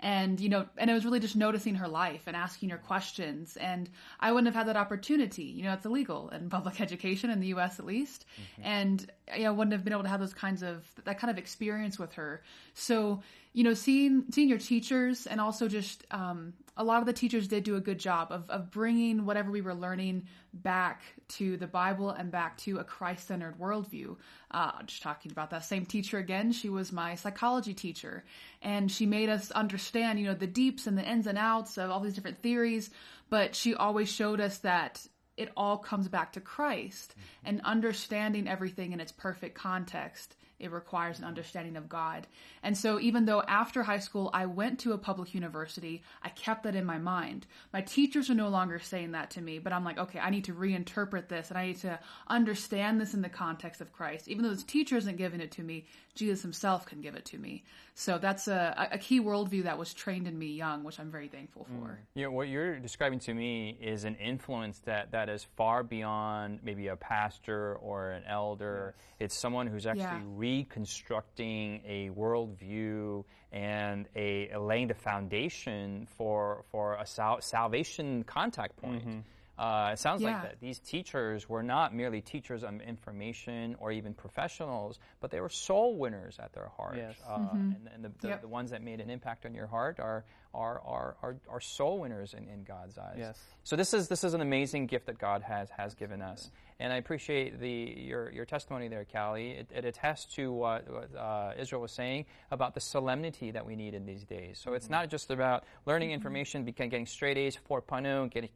And, 0.00 0.40
you 0.40 0.48
know, 0.48 0.66
and 0.76 0.90
it 0.90 0.94
was 0.94 1.04
really 1.04 1.20
just 1.20 1.36
noticing 1.36 1.74
her 1.76 1.88
life 1.88 2.22
and 2.26 2.36
asking 2.36 2.70
her 2.70 2.78
questions. 2.78 3.56
And 3.56 3.88
I 4.20 4.32
wouldn't 4.32 4.46
have 4.46 4.54
had 4.54 4.68
that 4.68 4.76
opportunity. 4.76 5.44
You 5.44 5.64
know, 5.64 5.72
it's 5.72 5.86
illegal 5.86 6.28
in 6.30 6.48
public 6.50 6.80
education 6.80 7.30
in 7.30 7.40
the 7.40 7.48
U.S. 7.48 7.78
at 7.78 7.86
least. 7.86 8.26
Mm-hmm. 8.34 8.62
And, 8.64 9.12
you 9.36 9.44
know, 9.44 9.50
I 9.50 9.52
wouldn't 9.52 9.72
have 9.72 9.84
been 9.84 9.92
able 9.92 10.02
to 10.02 10.08
have 10.08 10.20
those 10.20 10.34
kinds 10.34 10.62
of, 10.62 10.84
that 11.04 11.18
kind 11.18 11.30
of 11.30 11.38
experience 11.38 11.98
with 11.98 12.12
her. 12.14 12.42
So, 12.74 13.22
you 13.54 13.62
know, 13.62 13.72
seeing, 13.72 14.24
seeing 14.32 14.48
your 14.48 14.58
teachers 14.58 15.26
and 15.26 15.40
also 15.40 15.68
just, 15.68 16.04
um, 16.10 16.52
a 16.76 16.82
lot 16.82 16.98
of 16.98 17.06
the 17.06 17.12
teachers 17.12 17.46
did 17.46 17.62
do 17.62 17.76
a 17.76 17.80
good 17.80 18.00
job 18.00 18.32
of, 18.32 18.50
of 18.50 18.72
bringing 18.72 19.24
whatever 19.24 19.52
we 19.52 19.60
were 19.60 19.74
learning 19.74 20.24
back 20.52 21.02
to 21.28 21.56
the 21.56 21.66
Bible 21.68 22.10
and 22.10 22.32
back 22.32 22.58
to 22.58 22.78
a 22.78 22.84
Christ 22.84 23.28
centered 23.28 23.56
worldview. 23.60 24.16
Uh, 24.50 24.82
just 24.84 25.02
talking 25.02 25.30
about 25.30 25.50
that 25.50 25.64
same 25.64 25.86
teacher 25.86 26.18
again, 26.18 26.50
she 26.50 26.68
was 26.68 26.90
my 26.90 27.14
psychology 27.14 27.74
teacher, 27.74 28.24
and 28.60 28.90
she 28.90 29.06
made 29.06 29.28
us 29.28 29.52
understand, 29.52 30.18
you 30.18 30.26
know, 30.26 30.34
the 30.34 30.48
deeps 30.48 30.88
and 30.88 30.98
the 30.98 31.08
ins 31.08 31.28
and 31.28 31.38
outs 31.38 31.78
of 31.78 31.90
all 31.90 32.00
these 32.00 32.14
different 32.14 32.42
theories, 32.42 32.90
but 33.30 33.54
she 33.54 33.76
always 33.76 34.10
showed 34.10 34.40
us 34.40 34.58
that 34.58 35.06
it 35.36 35.50
all 35.56 35.78
comes 35.78 36.08
back 36.08 36.32
to 36.32 36.40
Christ 36.40 37.14
and 37.44 37.60
understanding 37.62 38.48
everything 38.48 38.92
in 38.92 39.00
its 39.00 39.12
perfect 39.12 39.54
context 39.54 40.34
it 40.58 40.70
requires 40.70 41.18
an 41.18 41.24
understanding 41.24 41.76
of 41.76 41.88
God. 41.88 42.26
And 42.62 42.76
so, 42.76 43.00
even 43.00 43.24
though 43.24 43.42
after 43.42 43.82
high 43.82 43.98
school 43.98 44.30
I 44.32 44.46
went 44.46 44.78
to 44.80 44.92
a 44.92 44.98
public 44.98 45.34
university, 45.34 46.02
I 46.22 46.28
kept 46.30 46.62
that 46.62 46.74
in 46.74 46.84
my 46.84 46.98
mind. 46.98 47.46
My 47.72 47.80
teachers 47.80 48.30
are 48.30 48.34
no 48.34 48.48
longer 48.48 48.78
saying 48.78 49.12
that 49.12 49.30
to 49.30 49.40
me, 49.40 49.58
but 49.58 49.72
I'm 49.72 49.84
like, 49.84 49.98
okay, 49.98 50.18
I 50.18 50.30
need 50.30 50.44
to 50.44 50.54
reinterpret 50.54 51.28
this 51.28 51.50
and 51.50 51.58
I 51.58 51.66
need 51.66 51.78
to 51.80 51.98
understand 52.28 53.00
this 53.00 53.14
in 53.14 53.22
the 53.22 53.28
context 53.28 53.80
of 53.80 53.92
Christ. 53.92 54.28
Even 54.28 54.44
though 54.44 54.50
this 54.50 54.62
teacher 54.62 54.96
isn't 54.96 55.16
giving 55.16 55.40
it 55.40 55.50
to 55.52 55.62
me, 55.62 55.86
Jesus 56.14 56.42
himself 56.42 56.86
can 56.86 57.00
give 57.00 57.16
it 57.16 57.24
to 57.26 57.38
me. 57.38 57.64
So, 57.94 58.18
that's 58.18 58.48
a, 58.48 58.88
a 58.92 58.98
key 58.98 59.20
worldview 59.20 59.64
that 59.64 59.78
was 59.78 59.92
trained 59.92 60.26
in 60.26 60.38
me 60.38 60.46
young, 60.46 60.84
which 60.84 60.98
I'm 61.00 61.10
very 61.10 61.28
thankful 61.28 61.64
for. 61.64 61.88
Mm. 61.90 61.96
You 62.14 62.22
know, 62.24 62.30
what 62.30 62.48
you're 62.48 62.78
describing 62.78 63.18
to 63.20 63.34
me 63.34 63.76
is 63.80 64.04
an 64.04 64.14
influence 64.16 64.78
that, 64.84 65.12
that 65.12 65.28
is 65.28 65.46
far 65.56 65.82
beyond 65.82 66.60
maybe 66.62 66.88
a 66.88 66.96
pastor 66.96 67.76
or 67.76 68.12
an 68.12 68.24
elder. 68.28 68.94
Yes. 68.96 69.04
It's 69.20 69.38
someone 69.38 69.66
who's 69.66 69.86
actually 69.86 70.02
yeah. 70.02 70.22
Reconstructing 70.44 71.80
a 71.86 72.10
worldview 72.10 73.24
and 73.50 74.06
a, 74.14 74.50
a, 74.50 74.60
laying 74.60 74.88
the 74.88 74.94
foundation 74.94 76.06
for 76.18 76.64
for 76.70 76.96
a 76.96 77.06
sal- 77.06 77.40
salvation 77.40 78.24
contact 78.24 78.76
point. 78.76 79.06
Mm-hmm. 79.06 79.18
Uh, 79.56 79.92
it 79.92 79.98
sounds 80.00 80.20
yeah. 80.20 80.32
like 80.32 80.42
that. 80.42 80.60
These 80.60 80.80
teachers 80.80 81.48
were 81.48 81.62
not 81.62 81.94
merely 81.94 82.20
teachers 82.20 82.64
of 82.64 82.80
information 82.80 83.76
or 83.78 83.92
even 83.92 84.12
professionals, 84.12 84.98
but 85.20 85.30
they 85.30 85.40
were 85.40 85.48
soul 85.48 85.96
winners 85.96 86.36
at 86.40 86.52
their 86.52 86.70
heart. 86.76 86.96
Yes. 86.96 87.16
Uh, 87.26 87.38
mm-hmm. 87.38 87.56
And, 87.56 87.88
and 87.94 88.04
the, 88.04 88.10
the, 88.20 88.28
yep. 88.28 88.40
the, 88.42 88.48
ones 88.48 88.72
that 88.72 88.82
made 88.82 89.00
an 89.00 89.10
impact 89.10 89.46
on 89.46 89.54
your 89.54 89.68
heart 89.68 90.00
are 90.00 90.24
are 90.54 90.80
are, 90.84 91.16
are, 91.22 91.36
are 91.48 91.60
soul 91.60 92.00
winners 92.00 92.34
in, 92.34 92.48
in 92.48 92.64
God's 92.64 92.96
eyes. 92.98 93.16
Yes. 93.18 93.38
So 93.64 93.76
this 93.76 93.92
is 93.92 94.08
this 94.08 94.24
is 94.24 94.34
an 94.34 94.40
amazing 94.40 94.86
gift 94.86 95.06
that 95.06 95.18
God 95.18 95.42
has 95.42 95.68
has 95.70 95.94
given 95.94 96.22
us, 96.22 96.50
and 96.78 96.92
I 96.92 96.96
appreciate 96.96 97.60
the 97.60 97.94
your 97.96 98.30
your 98.30 98.44
testimony 98.44 98.88
there, 98.88 99.04
Callie. 99.04 99.50
It, 99.50 99.70
it 99.74 99.84
attests 99.84 100.34
to 100.36 100.52
what, 100.52 100.90
what 100.90 101.16
uh, 101.16 101.52
Israel 101.58 101.82
was 101.82 101.92
saying 101.92 102.26
about 102.50 102.74
the 102.74 102.80
solemnity 102.80 103.50
that 103.50 103.66
we 103.66 103.76
need 103.76 103.94
in 103.94 104.06
these 104.06 104.24
days. 104.24 104.58
So 104.58 104.70
mm-hmm. 104.70 104.76
it's 104.76 104.90
not 104.90 105.08
just 105.10 105.30
about 105.30 105.64
learning 105.86 106.08
mm-hmm. 106.08 106.14
information, 106.14 106.64
getting 106.64 107.06
straight 107.06 107.38
A's, 107.38 107.58
4.0, 107.68 108.30
getting 108.30 108.50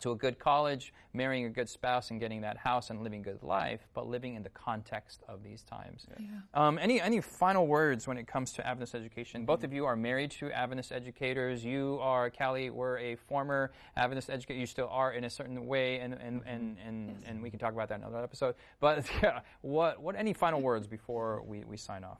to 0.00 0.12
a 0.12 0.16
good 0.16 0.38
college, 0.38 0.92
marrying 1.12 1.44
a 1.44 1.48
good 1.48 1.68
spouse, 1.68 2.10
and 2.10 2.20
getting 2.20 2.40
that 2.42 2.56
house 2.56 2.90
and 2.90 3.02
living 3.02 3.20
a 3.20 3.24
good 3.24 3.42
life, 3.42 3.80
but 3.94 4.06
living 4.06 4.34
in 4.34 4.42
the 4.42 4.48
context 4.50 5.22
of 5.28 5.42
these 5.42 5.62
times. 5.62 6.06
Yeah. 6.18 6.26
Um, 6.54 6.78
any 6.78 7.00
any 7.00 7.20
final 7.20 7.66
words 7.66 8.06
when 8.06 8.18
it 8.18 8.26
comes 8.26 8.52
to 8.54 8.66
Adventist 8.66 8.94
education? 8.94 9.44
Both 9.44 9.64
of 9.64 9.72
you 9.72 9.84
are 9.86 9.96
married 9.96 10.30
to 10.32 10.50
Adventist 10.50 10.92
educators. 10.92 11.64
You 11.64 11.98
are 12.00 12.30
Callie. 12.30 12.70
Were 12.70 12.98
a 12.98 13.16
former 13.16 13.72
Adventist 13.96 14.30
educator. 14.30 14.58
You 14.58 14.66
still 14.66 14.88
are 14.90 15.12
in 15.12 15.24
a 15.24 15.30
certain 15.30 15.66
way, 15.66 15.98
and 16.00 16.14
and 16.14 16.42
and 16.46 16.76
and, 16.84 17.08
yes. 17.08 17.16
and 17.26 17.42
we 17.42 17.50
can 17.50 17.58
talk 17.58 17.72
about 17.72 17.88
that 17.88 17.96
in 17.96 18.04
another 18.04 18.22
episode. 18.22 18.54
But 18.80 19.04
yeah, 19.22 19.40
what 19.62 20.00
what 20.00 20.16
any 20.16 20.32
final 20.32 20.60
words 20.60 20.86
before 20.86 21.42
we, 21.46 21.64
we 21.64 21.76
sign 21.76 22.04
off? 22.04 22.18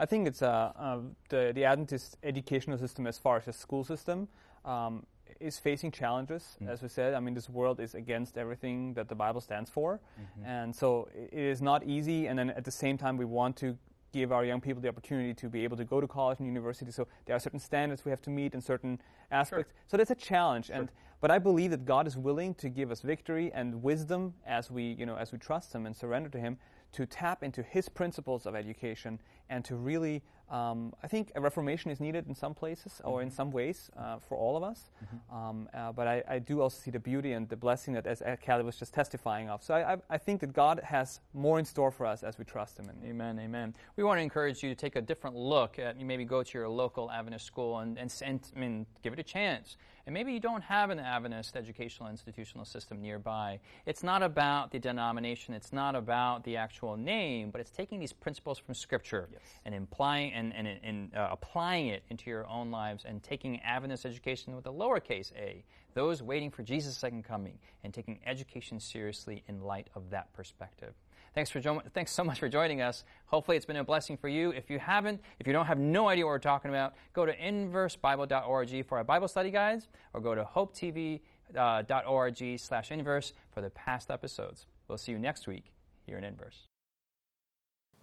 I 0.00 0.06
think 0.06 0.26
it's 0.26 0.42
uh, 0.42 0.72
uh, 0.76 0.98
the 1.28 1.52
the 1.54 1.64
Adventist 1.64 2.16
educational 2.22 2.78
system 2.78 3.06
as 3.06 3.18
far 3.18 3.36
as 3.36 3.44
the 3.44 3.52
school 3.52 3.84
system. 3.84 4.28
Um, 4.64 5.06
is 5.42 5.58
facing 5.58 5.90
challenges, 5.90 6.56
mm. 6.62 6.68
as 6.68 6.82
we 6.82 6.88
said. 6.88 7.14
I 7.14 7.20
mean, 7.20 7.34
this 7.34 7.48
world 7.48 7.80
is 7.80 7.94
against 7.94 8.38
everything 8.38 8.94
that 8.94 9.08
the 9.08 9.14
Bible 9.14 9.40
stands 9.40 9.70
for. 9.70 10.00
Mm-hmm. 10.20 10.46
And 10.46 10.74
so 10.74 11.08
it 11.14 11.32
is 11.38 11.60
not 11.60 11.84
easy. 11.84 12.26
And 12.26 12.38
then 12.38 12.50
at 12.50 12.64
the 12.64 12.70
same 12.70 12.96
time, 12.96 13.16
we 13.16 13.24
want 13.24 13.56
to 13.56 13.76
give 14.12 14.30
our 14.30 14.44
young 14.44 14.60
people 14.60 14.82
the 14.82 14.88
opportunity 14.88 15.34
to 15.34 15.48
be 15.48 15.64
able 15.64 15.76
to 15.76 15.84
go 15.84 16.00
to 16.00 16.06
college 16.06 16.38
and 16.38 16.46
university. 16.46 16.90
So 16.90 17.08
there 17.24 17.34
are 17.34 17.40
certain 17.40 17.58
standards 17.58 18.04
we 18.04 18.10
have 18.10 18.22
to 18.22 18.30
meet 18.30 18.54
in 18.54 18.60
certain 18.60 19.00
aspects. 19.30 19.72
Sure. 19.72 19.82
So 19.86 19.96
that's 19.96 20.10
a 20.10 20.14
challenge. 20.14 20.66
Sure. 20.66 20.76
And 20.76 20.88
but 21.22 21.30
I 21.30 21.38
believe 21.38 21.70
that 21.70 21.84
God 21.84 22.08
is 22.08 22.16
willing 22.16 22.52
to 22.54 22.68
give 22.68 22.90
us 22.90 23.00
victory 23.00 23.52
and 23.54 23.80
wisdom 23.80 24.34
as 24.44 24.72
we, 24.72 24.96
you 24.98 25.06
know, 25.06 25.14
as 25.14 25.30
we 25.30 25.38
trust 25.38 25.72
Him 25.72 25.86
and 25.86 25.96
surrender 25.96 26.28
to 26.30 26.38
Him 26.38 26.58
to 26.94 27.06
tap 27.06 27.44
into 27.44 27.62
His 27.62 27.88
principles 27.88 28.44
of 28.44 28.56
education 28.56 29.20
and 29.48 29.64
to 29.64 29.76
really 29.76 30.22
um, 30.52 30.92
I 31.02 31.08
think 31.08 31.32
a 31.34 31.40
reformation 31.40 31.90
is 31.90 31.98
needed 31.98 32.28
in 32.28 32.34
some 32.34 32.52
places 32.52 32.92
mm-hmm. 32.92 33.08
or 33.08 33.22
in 33.22 33.28
mm-hmm. 33.28 33.36
some 33.36 33.50
ways 33.50 33.90
uh, 33.96 34.18
for 34.28 34.36
all 34.36 34.56
of 34.56 34.62
us. 34.62 34.90
Mm-hmm. 35.02 35.34
Um, 35.34 35.68
uh, 35.72 35.92
but 35.92 36.06
I, 36.06 36.22
I, 36.28 36.38
do 36.40 36.60
also 36.60 36.78
see 36.78 36.90
the 36.90 36.98
beauty 36.98 37.32
and 37.32 37.48
the 37.48 37.56
blessing 37.56 37.94
that, 37.94 38.06
as 38.06 38.22
Callie 38.44 38.62
was 38.62 38.76
just 38.76 38.92
testifying 38.92 39.48
of. 39.48 39.62
So 39.62 39.72
I, 39.72 39.94
I, 39.94 39.96
I, 40.10 40.18
think 40.18 40.40
that 40.40 40.52
God 40.52 40.80
has 40.84 41.20
more 41.32 41.58
in 41.58 41.64
store 41.64 41.90
for 41.90 42.04
us 42.04 42.22
as 42.22 42.38
we 42.38 42.44
trust 42.44 42.78
Him. 42.78 42.90
amen, 43.02 43.38
amen. 43.38 43.74
We 43.96 44.04
want 44.04 44.18
to 44.18 44.22
encourage 44.22 44.62
you 44.62 44.68
to 44.68 44.74
take 44.74 44.94
a 44.96 45.00
different 45.00 45.36
look 45.36 45.78
at 45.78 45.98
maybe 45.98 46.26
go 46.26 46.42
to 46.42 46.58
your 46.58 46.68
local 46.68 47.10
Adventist 47.10 47.46
school 47.46 47.78
and, 47.78 47.96
and, 47.98 48.14
and 48.22 48.40
I 48.54 48.60
mean, 48.60 48.86
give 49.02 49.14
it 49.14 49.18
a 49.18 49.24
chance. 49.24 49.78
And 50.06 50.14
maybe 50.14 50.32
you 50.32 50.40
don't 50.40 50.62
have 50.62 50.90
an 50.90 50.98
Adventist 50.98 51.56
educational 51.56 52.08
institutional 52.08 52.64
system 52.64 53.00
nearby. 53.00 53.60
It's 53.86 54.02
not 54.02 54.22
about 54.22 54.72
the 54.72 54.78
denomination, 54.78 55.54
it's 55.54 55.72
not 55.72 55.94
about 55.94 56.42
the 56.44 56.56
actual 56.56 56.96
name, 56.96 57.50
but 57.50 57.60
it's 57.60 57.70
taking 57.70 58.00
these 58.00 58.12
principles 58.12 58.58
from 58.58 58.74
Scripture 58.74 59.28
yes. 59.32 59.40
and 59.64 59.74
implying 59.74 60.32
and, 60.32 60.52
and, 60.54 60.66
and 60.82 61.14
uh, 61.14 61.28
applying 61.30 61.86
it 61.88 62.02
into 62.10 62.30
your 62.30 62.48
own 62.48 62.70
lives 62.70 63.04
and 63.04 63.22
taking 63.22 63.60
Adventist 63.60 64.04
education 64.04 64.56
with 64.56 64.66
a 64.66 64.72
lowercase 64.72 65.32
a, 65.36 65.64
those 65.94 66.22
waiting 66.22 66.50
for 66.50 66.62
Jesus' 66.62 66.96
second 66.96 67.22
coming, 67.24 67.58
and 67.84 67.92
taking 67.92 68.18
education 68.24 68.80
seriously 68.80 69.42
in 69.48 69.60
light 69.60 69.88
of 69.94 70.08
that 70.10 70.32
perspective. 70.32 70.94
Thanks 71.34 71.50
for 71.50 71.60
jo- 71.60 71.82
thanks 71.94 72.12
so 72.12 72.22
much 72.22 72.38
for 72.38 72.48
joining 72.48 72.82
us. 72.82 73.04
Hopefully, 73.26 73.56
it's 73.56 73.66
been 73.66 73.76
a 73.76 73.84
blessing 73.84 74.16
for 74.16 74.28
you. 74.28 74.50
If 74.50 74.68
you 74.68 74.78
haven't, 74.78 75.20
if 75.38 75.46
you 75.46 75.52
don't 75.52 75.66
have 75.66 75.78
no 75.78 76.08
idea 76.08 76.26
what 76.26 76.32
we're 76.32 76.38
talking 76.38 76.70
about, 76.70 76.94
go 77.14 77.24
to 77.24 77.34
inversebible.org 77.36 78.86
for 78.86 78.98
our 78.98 79.04
Bible 79.04 79.28
study 79.28 79.50
guides, 79.50 79.88
or 80.12 80.20
go 80.20 80.34
to 80.34 80.44
hopetv.org 80.44 82.42
uh, 82.42 82.58
slash 82.58 82.90
inverse 82.90 83.32
for 83.50 83.62
the 83.62 83.70
past 83.70 84.10
episodes. 84.10 84.66
We'll 84.88 84.98
see 84.98 85.12
you 85.12 85.18
next 85.18 85.46
week 85.46 85.72
here 86.06 86.18
in 86.18 86.24
Inverse. 86.24 86.66